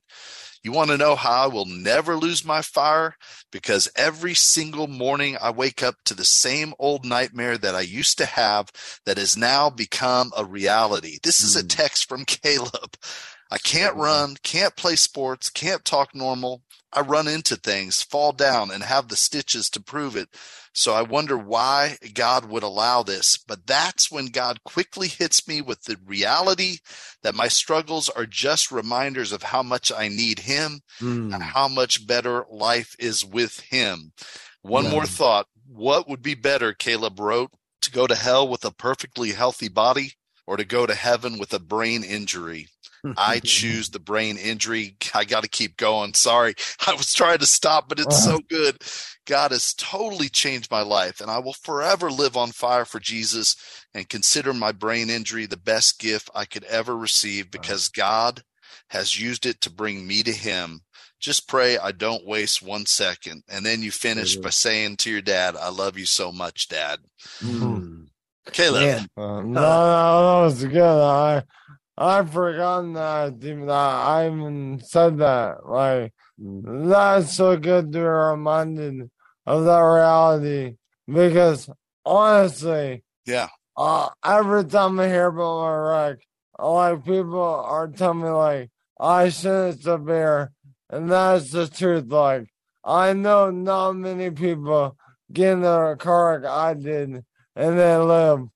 You 0.63 0.71
want 0.71 0.89
to 0.91 0.97
know 0.97 1.15
how 1.15 1.43
I 1.43 1.47
will 1.47 1.65
never 1.65 2.15
lose 2.15 2.43
my 2.43 2.61
fire? 2.61 3.15
Because 3.51 3.89
every 3.95 4.33
single 4.33 4.87
morning 4.87 5.37
I 5.41 5.51
wake 5.51 5.81
up 5.81 5.95
to 6.05 6.13
the 6.13 6.25
same 6.25 6.73
old 6.77 7.05
nightmare 7.05 7.57
that 7.57 7.75
I 7.75 7.81
used 7.81 8.17
to 8.17 8.25
have 8.25 8.71
that 9.05 9.17
has 9.17 9.37
now 9.37 9.69
become 9.69 10.31
a 10.35 10.43
reality. 10.43 11.17
This 11.23 11.41
is 11.41 11.55
a 11.55 11.61
hmm. 11.61 11.67
text 11.67 12.09
from 12.09 12.25
Caleb. 12.27 12.95
I 13.51 13.57
can't 13.57 13.95
run, 13.95 14.35
can't 14.43 14.75
play 14.75 14.95
sports, 14.95 15.49
can't 15.49 15.83
talk 15.83 16.13
normal. 16.13 16.61
I 16.93 17.01
run 17.01 17.27
into 17.27 17.55
things, 17.55 18.01
fall 18.01 18.31
down, 18.31 18.71
and 18.71 18.83
have 18.83 19.07
the 19.07 19.15
stitches 19.15 19.69
to 19.71 19.81
prove 19.81 20.15
it. 20.15 20.29
So 20.73 20.93
I 20.93 21.01
wonder 21.01 21.37
why 21.37 21.97
God 22.13 22.45
would 22.45 22.63
allow 22.63 23.03
this. 23.03 23.37
But 23.37 23.65
that's 23.67 24.11
when 24.11 24.27
God 24.27 24.63
quickly 24.63 25.07
hits 25.07 25.47
me 25.47 25.61
with 25.61 25.83
the 25.83 25.97
reality 26.05 26.77
that 27.21 27.35
my 27.35 27.47
struggles 27.47 28.09
are 28.09 28.25
just 28.25 28.71
reminders 28.71 29.31
of 29.31 29.43
how 29.43 29.63
much 29.63 29.91
I 29.91 30.07
need 30.07 30.39
Him 30.39 30.81
mm. 30.99 31.33
and 31.33 31.43
how 31.43 31.67
much 31.67 32.07
better 32.07 32.45
life 32.49 32.95
is 32.99 33.25
with 33.25 33.59
Him. 33.59 34.13
One 34.61 34.85
yeah. 34.85 34.91
more 34.91 35.05
thought. 35.05 35.47
What 35.67 36.07
would 36.09 36.23
be 36.23 36.35
better, 36.35 36.73
Caleb 36.73 37.19
wrote, 37.19 37.51
to 37.81 37.91
go 37.91 38.07
to 38.07 38.15
hell 38.15 38.47
with 38.47 38.65
a 38.65 38.71
perfectly 38.71 39.31
healthy 39.31 39.69
body 39.69 40.13
or 40.47 40.57
to 40.57 40.65
go 40.65 40.85
to 40.87 40.95
heaven 40.95 41.37
with 41.37 41.53
a 41.53 41.59
brain 41.59 42.03
injury? 42.03 42.67
I 43.17 43.39
choose 43.43 43.89
the 43.89 43.99
brain 43.99 44.37
injury. 44.37 44.95
I 45.13 45.25
got 45.25 45.43
to 45.43 45.49
keep 45.49 45.77
going. 45.77 46.13
Sorry. 46.13 46.55
I 46.87 46.93
was 46.93 47.13
trying 47.13 47.39
to 47.39 47.45
stop, 47.45 47.89
but 47.89 47.99
it's 47.99 48.23
so 48.23 48.39
good. 48.49 48.77
God 49.25 49.51
has 49.51 49.73
totally 49.73 50.29
changed 50.29 50.71
my 50.71 50.81
life, 50.81 51.21
and 51.21 51.29
I 51.29 51.39
will 51.39 51.53
forever 51.53 52.11
live 52.11 52.35
on 52.35 52.51
fire 52.51 52.85
for 52.85 52.99
Jesus 52.99 53.55
and 53.93 54.09
consider 54.09 54.53
my 54.53 54.71
brain 54.71 55.09
injury 55.09 55.45
the 55.45 55.57
best 55.57 55.99
gift 55.99 56.29
I 56.33 56.45
could 56.45 56.63
ever 56.65 56.97
receive 56.97 57.51
because 57.51 57.89
God 57.89 58.43
has 58.89 59.19
used 59.19 59.45
it 59.45 59.61
to 59.61 59.71
bring 59.71 60.05
me 60.07 60.23
to 60.23 60.31
Him. 60.31 60.81
Just 61.19 61.47
pray 61.47 61.77
I 61.77 61.91
don't 61.91 62.25
waste 62.25 62.61
one 62.61 62.85
second. 62.85 63.43
And 63.49 63.65
then 63.65 63.81
you 63.83 63.91
finish 63.91 64.37
by 64.37 64.51
saying 64.51 64.97
to 64.97 65.11
your 65.11 65.21
dad, 65.21 65.55
I 65.57 65.69
love 65.69 65.97
you 65.97 66.05
so 66.05 66.31
much, 66.31 66.69
Dad. 66.69 66.99
Mm. 67.41 68.07
Caleb. 68.51 69.07
Uh, 69.17 69.21
no, 69.21 69.43
no, 69.43 69.53
that 69.53 70.45
was 70.45 70.63
good. 70.63 70.81
I 70.81 71.43
I've 71.99 72.31
forgotten 72.31 72.93
that, 72.93 73.41
that 73.41 73.69
I 73.69 74.27
even 74.27 74.79
said 74.81 75.17
that. 75.17 75.67
Like, 75.67 76.13
that's 76.37 77.35
so 77.35 77.57
good 77.57 77.91
to 77.91 77.99
be 77.99 78.03
reminded 78.03 79.09
of 79.45 79.65
that 79.65 79.79
reality 79.79 80.75
because 81.07 81.69
honestly, 82.05 83.03
yeah. 83.25 83.49
Uh, 83.75 84.09
every 84.25 84.65
time 84.65 84.99
I 84.99 85.07
hear 85.07 85.27
about 85.27 85.61
my 85.61 85.75
wreck, 85.75 86.17
like 86.57 87.05
people 87.05 87.41
are 87.41 87.87
telling 87.87 88.21
me 88.21 88.29
like 88.29 88.69
I 88.99 89.29
shouldn't 89.29 89.81
severe, 89.81 90.51
and 90.89 91.09
that's 91.09 91.51
the 91.51 91.67
truth. 91.67 92.05
Like 92.07 92.47
I 92.83 93.13
know 93.13 93.51
not 93.51 93.93
many 93.93 94.31
people 94.31 94.97
get 95.31 95.53
in 95.53 95.63
a 95.63 95.95
car 95.97 96.39
like 96.41 96.49
I 96.49 96.73
did 96.73 97.23
and 97.55 97.79
they 97.79 97.97
live, 97.97 98.47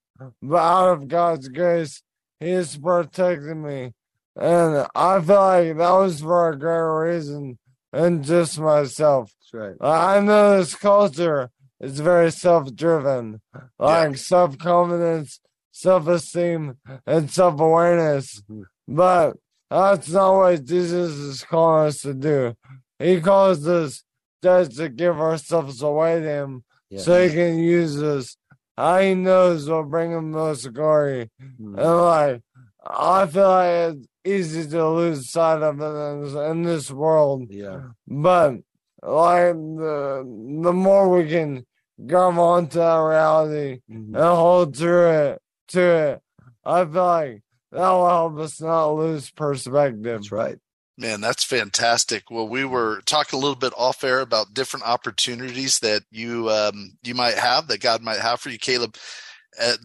but 0.41 0.57
out 0.57 0.93
of 0.93 1.07
God's 1.07 1.47
grace, 1.49 2.01
He's 2.39 2.77
protecting 2.77 3.63
me. 3.63 3.93
And 4.35 4.87
I 4.95 5.21
feel 5.21 5.35
like 5.35 5.77
that 5.77 5.91
was 5.91 6.21
for 6.21 6.49
a 6.49 6.57
great 6.57 7.13
reason 7.15 7.59
than 7.91 8.23
just 8.23 8.59
myself. 8.59 9.31
That's 9.53 9.79
right. 9.79 9.87
I 9.87 10.19
know 10.19 10.57
this 10.57 10.75
culture 10.75 11.51
is 11.79 11.99
very 11.99 12.31
self 12.31 12.73
driven, 12.75 13.41
like 13.77 14.11
yeah. 14.11 14.15
self 14.15 14.57
confidence, 14.57 15.39
self 15.71 16.07
esteem, 16.07 16.77
and 17.05 17.29
self 17.29 17.59
awareness. 17.59 18.41
Mm-hmm. 18.49 18.63
But 18.95 19.37
that's 19.69 20.09
not 20.09 20.35
what 20.37 20.65
Jesus 20.65 21.13
is 21.17 21.43
calling 21.43 21.87
us 21.87 22.01
to 22.01 22.13
do. 22.13 22.55
He 22.99 23.21
calls 23.21 23.67
us 23.67 24.03
just 24.43 24.77
to 24.77 24.89
give 24.89 25.19
ourselves 25.19 25.81
away 25.81 26.19
to 26.19 26.27
Him 26.27 26.63
Yeah. 26.89 26.99
so 26.99 27.27
he 27.27 27.33
can 27.33 27.59
use 27.59 28.01
us. 28.01 28.35
How 28.77 28.99
know 28.99 29.13
knows 29.13 29.69
will 29.69 29.83
bring 29.83 30.11
him 30.11 30.31
most 30.31 30.71
glory. 30.73 31.29
Mhm. 31.41 31.77
And 31.77 31.97
like, 32.01 32.41
I 32.85 33.25
feel 33.27 33.47
like 33.47 33.95
it's 33.95 34.07
easy 34.25 34.67
to 34.69 34.89
lose 34.89 35.29
sight 35.31 35.61
of 35.61 35.79
it 35.79 35.83
in 35.85 36.21
this, 36.21 36.33
in 36.33 36.63
this 36.63 36.91
world. 36.91 37.47
Yeah. 37.49 37.89
But 38.07 38.55
like 39.03 39.53
the 39.53 40.23
the 40.63 40.73
more 40.73 41.09
we 41.09 41.27
can 41.29 41.65
grab 42.05 42.37
onto 42.39 42.79
that 42.79 42.97
reality 42.97 43.81
Mhm. 43.89 44.07
and 44.07 44.15
hold 44.15 44.75
to 44.75 45.07
it, 45.09 45.41
to 45.69 45.81
it, 45.81 46.21
I 46.65 46.85
feel 46.85 47.03
like 47.05 47.43
that 47.71 47.89
will 47.91 48.09
help 48.09 48.37
us 48.39 48.59
not 48.61 48.91
lose 48.93 49.29
perspective. 49.31 50.01
That's 50.03 50.31
right. 50.31 50.57
Man, 50.97 51.21
that's 51.21 51.43
fantastic. 51.43 52.29
Well, 52.29 52.47
we 52.47 52.65
were 52.65 53.01
talking 53.05 53.37
a 53.37 53.41
little 53.41 53.55
bit 53.55 53.73
off 53.75 54.03
air 54.03 54.19
about 54.19 54.53
different 54.53 54.85
opportunities 54.85 55.79
that 55.79 56.03
you 56.11 56.49
um, 56.49 56.97
you 57.03 57.15
might 57.15 57.35
have, 57.35 57.67
that 57.67 57.81
God 57.81 58.03
might 58.03 58.19
have 58.19 58.39
for 58.39 58.49
you, 58.49 58.59
Caleb. 58.59 58.95
Uh, 59.59 59.77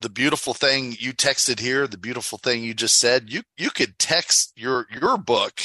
the 0.00 0.08
beautiful 0.10 0.52
thing 0.52 0.94
you 0.98 1.14
texted 1.14 1.58
here, 1.60 1.86
the 1.86 1.96
beautiful 1.96 2.36
thing 2.36 2.62
you 2.62 2.74
just 2.74 2.96
said, 2.96 3.30
you 3.30 3.42
you 3.56 3.70
could 3.70 3.98
text 3.98 4.52
your 4.54 4.86
your 4.90 5.16
book 5.16 5.60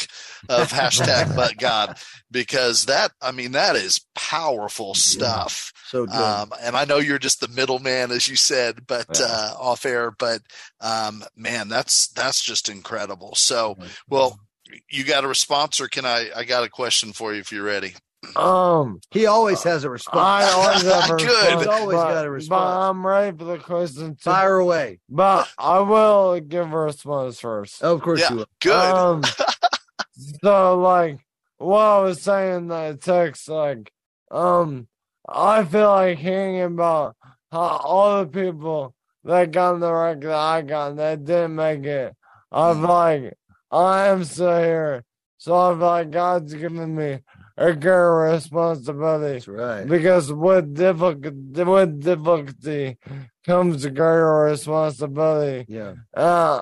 of 0.47 0.71
hashtag 0.71 1.35
but 1.35 1.57
God 1.57 1.97
because 2.31 2.85
that 2.85 3.11
I 3.21 3.31
mean 3.31 3.51
that 3.51 3.75
is 3.75 3.99
powerful 4.15 4.95
stuff. 4.95 5.73
So 5.85 6.05
good. 6.05 6.15
Um, 6.15 6.53
and 6.61 6.77
I 6.77 6.85
know 6.85 6.97
you're 6.97 7.19
just 7.19 7.41
the 7.41 7.49
middleman, 7.49 8.11
as 8.11 8.27
you 8.27 8.35
said, 8.37 8.87
but 8.87 9.07
Yeah. 9.19 9.25
uh, 9.25 9.53
off 9.59 9.85
air. 9.85 10.11
But 10.11 10.41
um, 10.79 11.23
man, 11.35 11.67
that's 11.67 12.07
that's 12.07 12.41
just 12.41 12.69
incredible. 12.69 13.35
So, 13.35 13.75
well, 14.09 14.39
you 14.89 15.03
got 15.03 15.23
a 15.23 15.27
response, 15.27 15.79
or 15.79 15.87
can 15.87 16.05
I? 16.05 16.29
I 16.35 16.43
got 16.43 16.63
a 16.63 16.69
question 16.69 17.13
for 17.13 17.33
you 17.33 17.39
if 17.39 17.51
you're 17.51 17.63
ready. 17.63 17.93
Um, 18.35 18.99
he 19.11 19.25
always 19.27 19.63
has 19.63 19.83
a 19.85 19.89
response. 19.89 20.19
I 20.19 20.51
always 20.51 20.81
have 20.83 21.09
a 21.09 21.15
Good. 21.17 21.25
response, 21.27 21.59
He's 21.59 21.67
always 21.67 21.95
but- 21.97 22.03
got 22.13 22.17
a 22.25 22.27
But 22.27 22.29
response. 22.31 22.85
I'm 22.89 23.07
ready 23.07 23.37
for 23.37 23.45
the 23.45 23.57
question 23.57 24.09
too. 24.15 24.17
Fire 24.21 24.57
away. 24.57 24.99
But 25.09 25.47
I 25.57 25.79
will 25.79 26.39
give 26.41 26.71
a 26.73 26.77
response 26.77 27.39
first. 27.39 27.79
Oh, 27.81 27.95
of 27.95 28.01
course 28.01 28.19
Yeah, 28.19 28.29
you 28.31 28.35
will. 28.37 28.45
good. 28.59 28.73
Um, 28.75 29.23
so 30.43 30.79
like 30.79 31.19
what 31.57 31.79
I 31.81 31.99
was 32.01 32.21
saying 32.21 32.55
in 32.57 32.67
that 32.69 33.01
text, 33.01 33.47
like, 33.49 33.91
um, 34.31 34.87
I 35.27 35.63
feel 35.63 35.89
like 35.89 36.17
hearing 36.17 36.61
about 36.61 37.15
how 37.51 37.59
all 37.83 38.19
the 38.19 38.27
people 38.27 38.93
that 39.23 39.51
got 39.51 39.75
in 39.75 39.79
the 39.79 39.93
wreck 39.93 40.21
that 40.21 40.31
I 40.31 40.61
got 40.61 40.95
that 40.97 41.23
didn't 41.25 41.55
make 41.55 41.83
it. 41.85 42.13
I 42.51 42.73
feel 42.73 42.81
like 42.81 43.33
I 43.71 44.07
am 44.07 44.23
still 44.23 44.59
here. 44.59 45.03
So 45.37 45.55
I 45.55 45.71
feel 45.73 45.79
like 45.85 46.11
God's 46.11 46.53
given 46.53 46.95
me 46.95 47.19
a 47.57 47.73
great 47.73 48.31
responsibility. 48.33 49.33
That's 49.33 49.47
right. 49.47 49.87
Because 49.87 50.31
with 50.33 50.73
difficulty, 50.73 51.63
with 51.63 52.01
difficulty 52.01 52.97
comes 53.45 53.85
greater 53.85 54.43
responsibility. 54.45 55.65
Yeah. 55.69 55.93
Uh, 56.15 56.61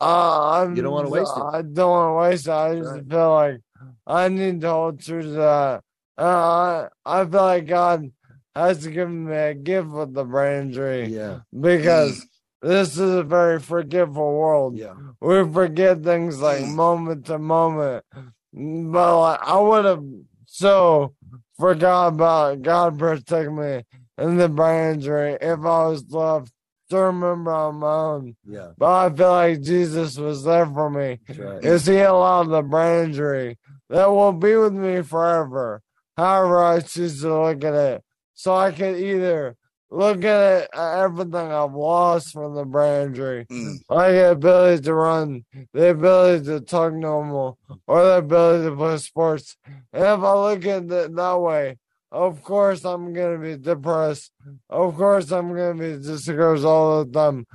uh, 0.00 0.50
I'm, 0.62 0.76
You 0.76 0.82
don't 0.82 0.92
wanna 0.92 1.08
waste 1.08 1.32
it. 1.36 1.42
I 1.42 1.62
don't 1.62 1.90
want 1.90 2.10
to 2.10 2.30
waste 2.30 2.46
it. 2.46 2.52
I 2.52 2.74
just 2.76 2.90
Right. 2.90 3.08
feel 3.08 3.30
like 3.32 3.60
I 4.06 4.28
need 4.28 4.60
to 4.62 4.70
hold 4.70 5.00
true 5.00 5.22
to 5.22 5.28
that. 5.30 5.82
Uh, 6.18 6.88
I, 7.04 7.20
I 7.20 7.24
feel 7.26 7.42
like 7.42 7.66
God 7.66 8.10
has 8.54 8.86
given 8.86 9.26
me 9.28 9.36
a 9.36 9.54
gift 9.54 9.88
with 9.88 10.14
the 10.14 10.24
brain 10.24 10.62
injury 10.62 11.06
Yeah. 11.14 11.40
because 11.58 12.26
this 12.66 12.98
is 12.98 13.14
a 13.14 13.22
very 13.22 13.60
forgetful 13.60 14.32
world. 14.32 14.76
Yeah. 14.76 14.94
We 15.20 15.50
forget 15.52 16.02
things 16.02 16.40
like 16.40 16.64
mm. 16.64 16.74
moment 16.74 17.26
to 17.26 17.38
moment. 17.38 18.04
But 18.52 19.20
like, 19.20 19.40
I 19.42 19.60
would 19.60 19.84
have 19.84 20.04
so 20.46 21.14
forgot 21.58 22.08
about 22.08 22.62
God 22.62 22.98
protect 22.98 23.52
me 23.52 23.84
in 24.18 24.36
the 24.36 24.48
brain 24.48 24.94
injury 24.94 25.38
if 25.40 25.60
I 25.60 25.86
was 25.86 26.10
left 26.10 26.50
to 26.90 26.98
remember 26.98 27.52
on 27.52 27.76
my 27.76 27.86
own. 27.86 28.36
Yeah. 28.44 28.70
But 28.76 28.86
I 28.86 29.16
feel 29.16 29.30
like 29.30 29.62
Jesus 29.62 30.16
was 30.18 30.44
there 30.44 30.66
for 30.66 30.90
me. 30.90 31.20
Right. 31.36 31.64
Is 31.64 31.86
he 31.86 31.98
allowed 31.98 32.48
the 32.48 32.62
brain 32.62 33.06
injury 33.06 33.58
that 33.90 34.10
will 34.10 34.32
be 34.32 34.56
with 34.56 34.72
me 34.72 35.02
forever? 35.02 35.82
However, 36.16 36.64
I 36.64 36.80
choose 36.80 37.20
to 37.20 37.42
look 37.42 37.62
at 37.62 37.74
it. 37.74 38.02
So 38.34 38.54
I 38.54 38.72
can 38.72 38.96
either 38.96 39.56
look 39.90 40.24
at 40.24 40.62
it 40.62 40.68
everything 40.74 41.34
I've 41.52 41.72
lost 41.74 42.32
from 42.32 42.54
the 42.54 42.64
brain 42.64 43.08
injury, 43.08 43.46
Mm. 43.50 43.78
like 43.88 44.12
the 44.12 44.30
ability 44.32 44.82
to 44.82 44.94
run, 44.94 45.44
the 45.72 45.90
ability 45.90 46.44
to 46.46 46.60
talk 46.60 46.92
normal, 46.92 47.58
or 47.86 48.02
the 48.02 48.18
ability 48.18 48.68
to 48.70 48.76
play 48.76 48.98
sports. 48.98 49.56
And 49.92 50.02
if 50.04 50.20
I 50.20 50.34
look 50.34 50.66
at 50.66 50.84
it 50.90 51.14
that 51.16 51.40
way, 51.40 51.78
of 52.12 52.42
course 52.42 52.84
I'm 52.84 53.12
gonna 53.12 53.38
be 53.38 53.56
depressed. 53.56 54.32
Of 54.70 54.96
course 54.96 55.30
I'm 55.30 55.54
gonna 55.54 55.74
be 55.74 55.96
discouraged 56.02 56.64
all 56.64 57.04
the 57.04 57.10
time. 57.12 57.46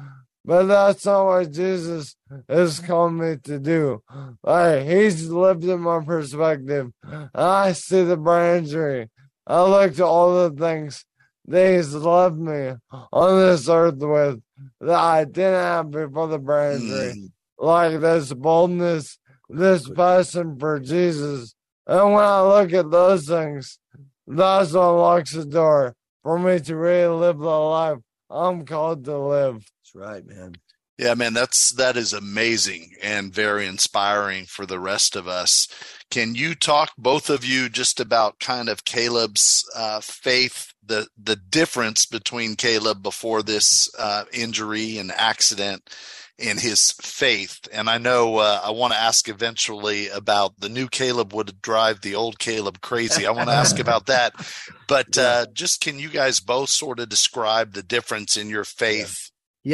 But 0.43 0.63
that's 0.65 1.05
not 1.05 1.25
what 1.25 1.51
Jesus 1.51 2.15
is 2.49 2.79
calling 2.79 3.19
me 3.19 3.37
to 3.43 3.59
do. 3.59 4.01
Like 4.43 4.87
he's 4.87 5.29
lifted 5.29 5.77
my 5.77 6.03
perspective. 6.03 6.91
I 7.35 7.73
see 7.73 8.03
the 8.03 8.17
brain 8.17 8.63
injury. 8.63 9.09
I 9.45 9.61
look 9.63 9.93
to 9.95 10.05
all 10.05 10.49
the 10.49 10.55
things 10.55 11.05
he's 11.49 11.93
left 11.93 12.35
me 12.35 12.73
on 13.11 13.39
this 13.39 13.67
earth 13.69 13.97
with 13.97 14.41
that 14.79 14.99
I 14.99 15.25
didn't 15.25 15.53
have 15.53 15.91
before 15.91 16.27
the 16.27 16.39
brain 16.39 16.81
injury. 16.81 17.13
Mm. 17.13 17.31
Like 17.57 17.99
this 17.99 18.33
boldness, 18.33 19.19
this 19.49 19.89
passion 19.89 20.57
for 20.57 20.79
Jesus. 20.79 21.55
And 21.87 22.13
when 22.13 22.23
I 22.23 22.41
look 22.41 22.73
at 22.73 22.89
those 22.89 23.27
things, 23.27 23.79
that's 24.27 24.73
what 24.73 24.89
unlocks 24.89 25.33
the 25.33 25.45
door 25.45 25.95
for 26.23 26.39
me 26.39 26.59
to 26.59 26.75
really 26.75 27.07
live 27.07 27.37
the 27.37 27.45
life 27.45 27.97
I'm 28.29 28.65
called 28.65 29.05
to 29.05 29.17
live. 29.17 29.55
That's 29.55 29.95
right, 29.95 30.25
man. 30.25 30.55
Yeah, 31.01 31.15
man, 31.15 31.33
that's 31.33 31.71
that 31.71 31.97
is 31.97 32.13
amazing 32.13 32.91
and 33.01 33.33
very 33.33 33.65
inspiring 33.65 34.45
for 34.45 34.67
the 34.67 34.79
rest 34.79 35.15
of 35.15 35.27
us. 35.27 35.67
Can 36.11 36.35
you 36.35 36.53
talk, 36.53 36.91
both 36.95 37.31
of 37.31 37.43
you, 37.43 37.69
just 37.69 37.99
about 37.99 38.39
kind 38.39 38.69
of 38.69 38.85
Caleb's 38.85 39.67
uh, 39.75 39.99
faith, 40.01 40.75
the 40.85 41.07
the 41.17 41.35
difference 41.35 42.05
between 42.05 42.55
Caleb 42.55 43.01
before 43.01 43.41
this 43.41 43.89
uh, 43.97 44.25
injury 44.31 44.99
and 44.99 45.11
accident, 45.13 45.89
and 46.37 46.59
his 46.59 46.91
faith? 46.91 47.67
And 47.73 47.89
I 47.89 47.97
know 47.97 48.37
uh, 48.37 48.61
I 48.63 48.69
want 48.69 48.93
to 48.93 48.99
ask 48.99 49.27
eventually 49.27 50.07
about 50.07 50.59
the 50.59 50.69
new 50.69 50.87
Caleb 50.87 51.33
would 51.33 51.63
drive 51.63 52.01
the 52.01 52.13
old 52.13 52.37
Caleb 52.37 52.79
crazy. 52.81 53.25
I 53.25 53.31
want 53.31 53.49
to 53.49 53.55
ask 53.55 53.79
about 53.79 54.05
that, 54.05 54.35
but 54.87 55.17
uh, 55.17 55.47
just 55.51 55.81
can 55.81 55.97
you 55.97 56.09
guys 56.09 56.39
both 56.39 56.69
sort 56.69 56.99
of 56.99 57.09
describe 57.09 57.73
the 57.73 57.81
difference 57.81 58.37
in 58.37 58.51
your 58.51 58.65
faith? 58.65 59.30
Yeah, 59.30 59.30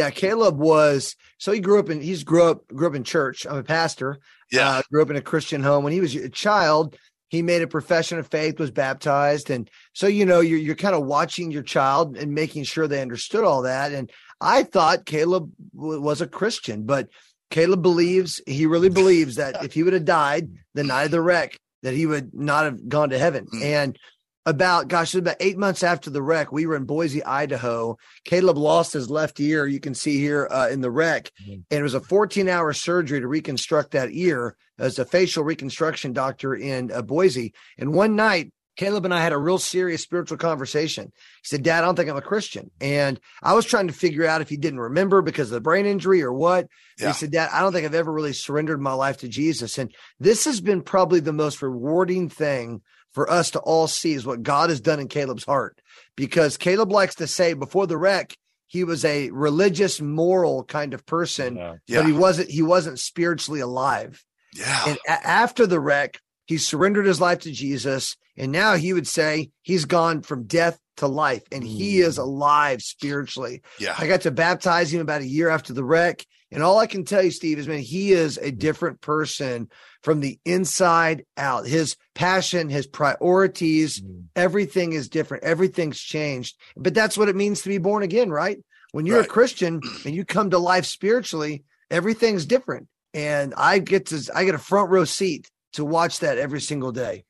Caleb 0.10 0.58
was 0.58 1.16
so 1.38 1.52
he 1.52 1.60
grew 1.60 1.80
up 1.80 1.90
in 1.90 2.02
he's 2.02 2.24
grew 2.24 2.44
up 2.44 2.68
grew 2.68 2.88
up 2.88 2.96
in 2.96 3.04
church. 3.04 3.46
I'm 3.46 3.58
a 3.58 3.64
pastor. 3.64 4.20
Yeah. 4.52 4.70
Uh, 4.70 4.82
grew 4.92 5.02
up 5.02 5.10
in 5.10 5.16
a 5.16 5.22
Christian 5.22 5.64
home. 5.64 5.84
When 5.84 5.94
he 5.94 6.02
was 6.02 6.16
a 6.16 6.30
child, 6.30 6.98
he 7.30 7.42
made 7.42 7.62
a 7.62 7.68
profession 7.68 8.20
of 8.20 8.28
faith, 8.28 8.60
was 8.60 8.72
baptized, 8.72 9.50
and 9.50 9.70
so 9.94 10.08
you 10.08 10.26
know 10.26 10.40
you're 10.40 10.60
you're 10.60 10.76
kind 10.76 10.96
of 10.96 11.06
watching 11.06 11.52
your 11.52 11.64
child 11.64 12.18
and 12.18 12.34
making 12.34 12.64
sure 12.64 12.88
they 12.88 13.02
understood 13.02 13.44
all 13.44 13.64
that. 13.64 13.92
And 13.92 14.10
I 14.42 14.64
thought 14.64 15.06
Caleb 15.06 15.52
w- 15.76 16.02
was 16.02 16.22
a 16.22 16.28
Christian, 16.28 16.84
but 16.84 17.10
Caleb 17.50 17.82
believes 17.82 18.42
he 18.46 18.66
really 18.66 18.90
believes 18.90 19.36
that 19.36 19.64
if 19.64 19.74
he 19.74 19.84
would 19.84 19.94
have 19.94 20.06
died 20.06 20.50
the 20.74 20.84
night 20.84 21.06
of 21.06 21.12
the 21.12 21.22
wreck, 21.22 21.58
that 21.84 21.94
he 21.94 22.06
would 22.06 22.34
not 22.34 22.66
have 22.66 22.88
gone 22.88 23.10
to 23.10 23.20
heaven. 23.20 23.48
Mm. 23.54 23.64
And 23.64 24.00
about 24.48 24.88
gosh, 24.88 25.14
it 25.14 25.18
was 25.18 25.22
about 25.22 25.36
eight 25.42 25.58
months 25.58 25.84
after 25.84 26.10
the 26.10 26.22
wreck, 26.24 26.52
we 26.52 26.66
were 26.66 26.76
in 26.76 26.86
Boise, 26.86 27.24
Idaho. 27.24 27.98
Caleb 28.24 28.58
lost 28.58 28.94
his 28.94 29.10
left 29.10 29.40
ear. 29.40 29.68
You 29.68 29.80
can 29.82 29.94
see 29.94 30.18
here 30.20 30.48
uh, 30.50 30.70
in 30.72 30.82
the 30.82 30.90
wreck, 30.90 31.32
Mhm. 31.48 31.64
and 31.70 31.80
it 31.80 31.84
was 31.84 31.94
a 31.94 32.00
14 32.02 32.48
hour 32.48 32.72
surgery 32.74 33.20
to 33.20 33.28
reconstruct 33.28 33.92
that 33.92 34.10
ear 34.12 34.56
as 34.80 34.98
a 35.00 35.06
facial 35.06 35.44
reconstruction 35.44 36.14
doctor 36.14 36.56
in 36.56 36.92
uh, 36.92 37.02
Boise. 37.02 37.54
And 37.78 37.94
one 37.94 38.16
night, 38.16 38.54
Caleb 38.78 39.06
and 39.06 39.14
I 39.14 39.22
had 39.24 39.34
a 39.34 39.38
real 39.40 39.58
serious 39.58 40.04
spiritual 40.04 40.38
conversation. 40.38 41.06
He 41.06 41.48
said, 41.48 41.64
Dad, 41.64 41.80
I 41.84 41.88
don't 41.88 41.96
think 41.96 42.10
I'm 42.12 42.16
a 42.16 42.22
Christian. 42.22 42.70
And 42.80 43.20
I 43.42 43.54
was 43.54 43.66
trying 43.66 43.88
to 43.88 43.94
figure 43.94 44.26
out 44.28 44.42
if 44.42 44.50
he 44.50 44.56
didn't 44.56 44.80
remember 44.80 45.24
because 45.24 45.50
of 45.50 45.56
the 45.56 45.62
brain 45.62 45.88
injury 45.88 46.22
or 46.22 46.32
what. 46.32 46.68
Yeah. 47.00 47.08
He 47.08 47.14
said, 47.14 47.32
Dad, 47.32 47.50
I 47.52 47.62
don't 47.62 47.74
think 47.74 47.86
I've 47.86 47.96
ever 47.96 48.14
really 48.14 48.34
surrendered 48.34 48.80
my 48.80 48.94
life 48.94 49.18
to 49.18 49.28
Jesus. 49.28 49.80
And 49.80 49.92
this 50.20 50.46
has 50.46 50.62
been 50.62 50.84
probably 50.84 51.20
the 51.22 51.34
most 51.34 51.64
rewarding 51.64 52.30
thing 52.30 52.82
for 53.18 53.28
us 53.32 53.50
to 53.50 53.60
all 53.62 53.88
see 53.88 54.14
is 54.14 54.28
what 54.28 54.44
God 54.44 54.70
has 54.70 54.80
done 54.80 55.00
in 55.00 55.08
Caleb's 55.08 55.44
heart. 55.44 55.82
Because 56.16 56.56
Caleb 56.56 56.92
likes 56.92 57.16
to 57.16 57.26
say 57.26 57.54
before 57.54 57.88
the 57.88 57.98
wreck, 57.98 58.38
he 58.68 58.84
was 58.84 59.04
a 59.04 59.32
religious, 59.32 60.00
moral 60.00 60.64
kind 60.64 60.94
of 60.94 61.04
person, 61.04 61.56
Yeah. 61.56 61.78
but 61.88 62.06
he 62.06 62.12
wasn't 62.12 62.52
he 62.52 62.62
wasn't 62.62 63.00
spiritually 63.00 63.60
alive. 63.60 64.24
Yeah. 64.54 64.84
And 64.90 65.00
a- 65.08 65.28
after 65.28 65.66
the 65.66 65.80
wreck, 65.80 66.20
he 66.46 66.60
surrendered 66.60 67.08
his 67.08 67.20
life 67.20 67.40
to 67.40 67.52
Jesus 67.52 68.16
And 68.38 68.52
now 68.52 68.76
he 68.76 68.94
would 68.94 69.08
say 69.08 69.52
he's 69.62 69.86
gone 69.86 70.22
from 70.22 70.46
death 70.46 70.80
to 70.98 71.08
life 71.08 71.44
and 71.52 71.64
he 71.64 72.00
is 72.00 72.18
mm. 72.18 72.24
alive 72.24 72.82
spiritually. 72.82 73.62
Yeah. 73.80 73.96
I 73.98 74.08
got 74.08 74.22
to 74.22 74.32
baptize 74.32 74.94
him 74.94 75.02
about 75.02 75.22
a 75.22 75.28
year 75.28 75.50
after 75.50 75.74
the 75.74 75.84
wreck. 75.84 76.26
And 76.52 76.64
all 76.64 76.78
I 76.80 76.88
can 76.88 77.04
tell 77.04 77.22
you, 77.22 77.32
Steve, 77.32 77.60
is 77.60 77.68
man, 77.68 77.80
he 77.80 78.12
is 78.12 78.38
a 78.38 78.52
mm. 78.52 78.58
different 78.58 79.02
person 79.02 79.70
from 80.04 80.20
the 80.20 80.40
inside 80.46 81.26
out. 81.36 81.68
His 81.68 81.96
passion, 82.16 82.70
his 82.70 82.88
priorities, 82.88 84.02
mm. 84.02 84.26
everything 84.36 84.94
is 84.94 85.10
different. 85.10 85.44
Everything's 85.44 86.00
changed. 86.00 86.58
But 86.76 86.94
that's 86.94 87.18
what 87.18 87.30
it 87.30 87.36
means 87.36 87.62
to 87.62 87.70
be 87.70 87.80
born 87.80 88.04
again, 88.04 88.30
right? 88.30 88.60
When 88.92 89.06
you're 89.06 89.18
Right. 89.18 89.26
a 89.26 89.30
Christian 89.30 89.82
and 90.06 90.16
you 90.16 90.26
come 90.26 90.52
to 90.52 90.60
life 90.60 90.86
spiritually, 90.86 91.64
everything's 91.92 92.46
different. 92.46 92.88
And 93.14 93.54
I 93.56 93.80
get 93.80 94.08
to 94.08 94.32
I 94.34 94.46
get 94.46 94.56
a 94.56 94.60
front 94.60 94.90
row 94.90 95.06
seat 95.06 95.50
to 95.74 95.86
watch 95.86 96.20
that 96.20 96.38
every 96.38 96.62
single 96.62 96.92
day. 96.92 97.26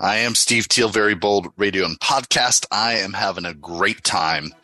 I 0.00 0.18
am 0.18 0.36
Steve 0.36 0.68
Teel, 0.68 0.90
Very 0.90 1.16
Bold 1.16 1.48
Radio 1.56 1.84
and 1.84 1.98
Podcast. 1.98 2.66
I 2.70 2.98
am 2.98 3.12
having 3.12 3.44
a 3.44 3.52
great 3.52 4.04
time 4.04 4.54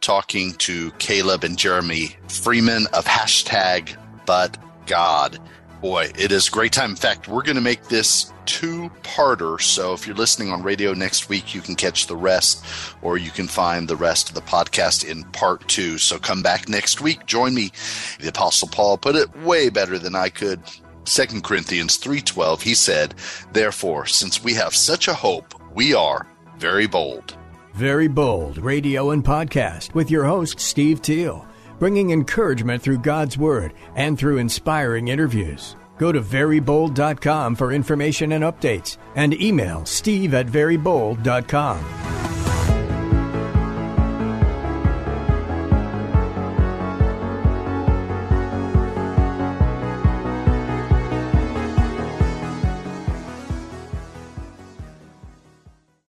talking 0.00 0.54
to 0.54 0.90
Caleb 0.98 1.44
and 1.44 1.56
Jeremy 1.56 2.16
Freeman 2.26 2.88
of 2.92 3.04
hashtag 3.04 3.96
But 4.26 4.58
God. 4.86 5.38
Boy, 5.80 6.10
it 6.18 6.32
is 6.32 6.48
great 6.48 6.72
time. 6.72 6.90
In 6.90 6.96
fact, 6.96 7.28
we're 7.28 7.44
going 7.44 7.54
to 7.54 7.62
make 7.62 7.84
this 7.84 8.32
two 8.46 8.90
parter. 9.04 9.62
So 9.62 9.92
if 9.92 10.08
you're 10.08 10.16
listening 10.16 10.50
on 10.50 10.64
radio 10.64 10.92
next 10.92 11.28
week, 11.28 11.54
you 11.54 11.60
can 11.60 11.76
catch 11.76 12.08
the 12.08 12.16
rest, 12.16 12.64
or 13.00 13.16
you 13.16 13.30
can 13.30 13.46
find 13.46 13.86
the 13.86 13.94
rest 13.94 14.28
of 14.28 14.34
the 14.34 14.40
podcast 14.40 15.08
in 15.08 15.22
part 15.30 15.68
two. 15.68 15.98
So 15.98 16.18
come 16.18 16.42
back 16.42 16.68
next 16.68 17.00
week. 17.00 17.26
Join 17.26 17.54
me. 17.54 17.70
The 18.18 18.30
Apostle 18.30 18.66
Paul 18.66 18.98
put 18.98 19.14
it 19.14 19.34
way 19.42 19.68
better 19.68 20.00
than 20.00 20.16
I 20.16 20.30
could. 20.30 20.60
2 21.04 21.42
Corinthians 21.42 21.96
3:12 21.96 22.62
he 22.62 22.74
said, 22.74 23.14
"Therefore, 23.52 24.06
since 24.06 24.42
we 24.42 24.54
have 24.54 24.74
such 24.74 25.08
a 25.08 25.14
hope, 25.14 25.54
we 25.74 25.94
are 25.94 26.26
very 26.58 26.86
bold." 26.86 27.36
Very 27.74 28.08
Bold 28.08 28.58
Radio 28.58 29.10
and 29.10 29.24
Podcast 29.24 29.94
with 29.94 30.10
your 30.10 30.24
host, 30.24 30.60
Steve 30.60 31.00
Teel, 31.00 31.46
bringing 31.78 32.10
encouragement 32.10 32.82
through 32.82 32.98
God's 32.98 33.38
Word 33.38 33.72
and 33.94 34.18
through 34.18 34.38
inspiring 34.38 35.08
interviews. 35.08 35.76
Go 35.98 36.12
to 36.12 36.20
verybold.com 36.20 37.54
for 37.54 37.72
information 37.72 38.32
and 38.32 38.42
updates 38.42 38.96
and 39.16 39.40
email 39.40 39.84
steve 39.84 40.34
at 40.34 40.46
verybold.com. 40.46 42.19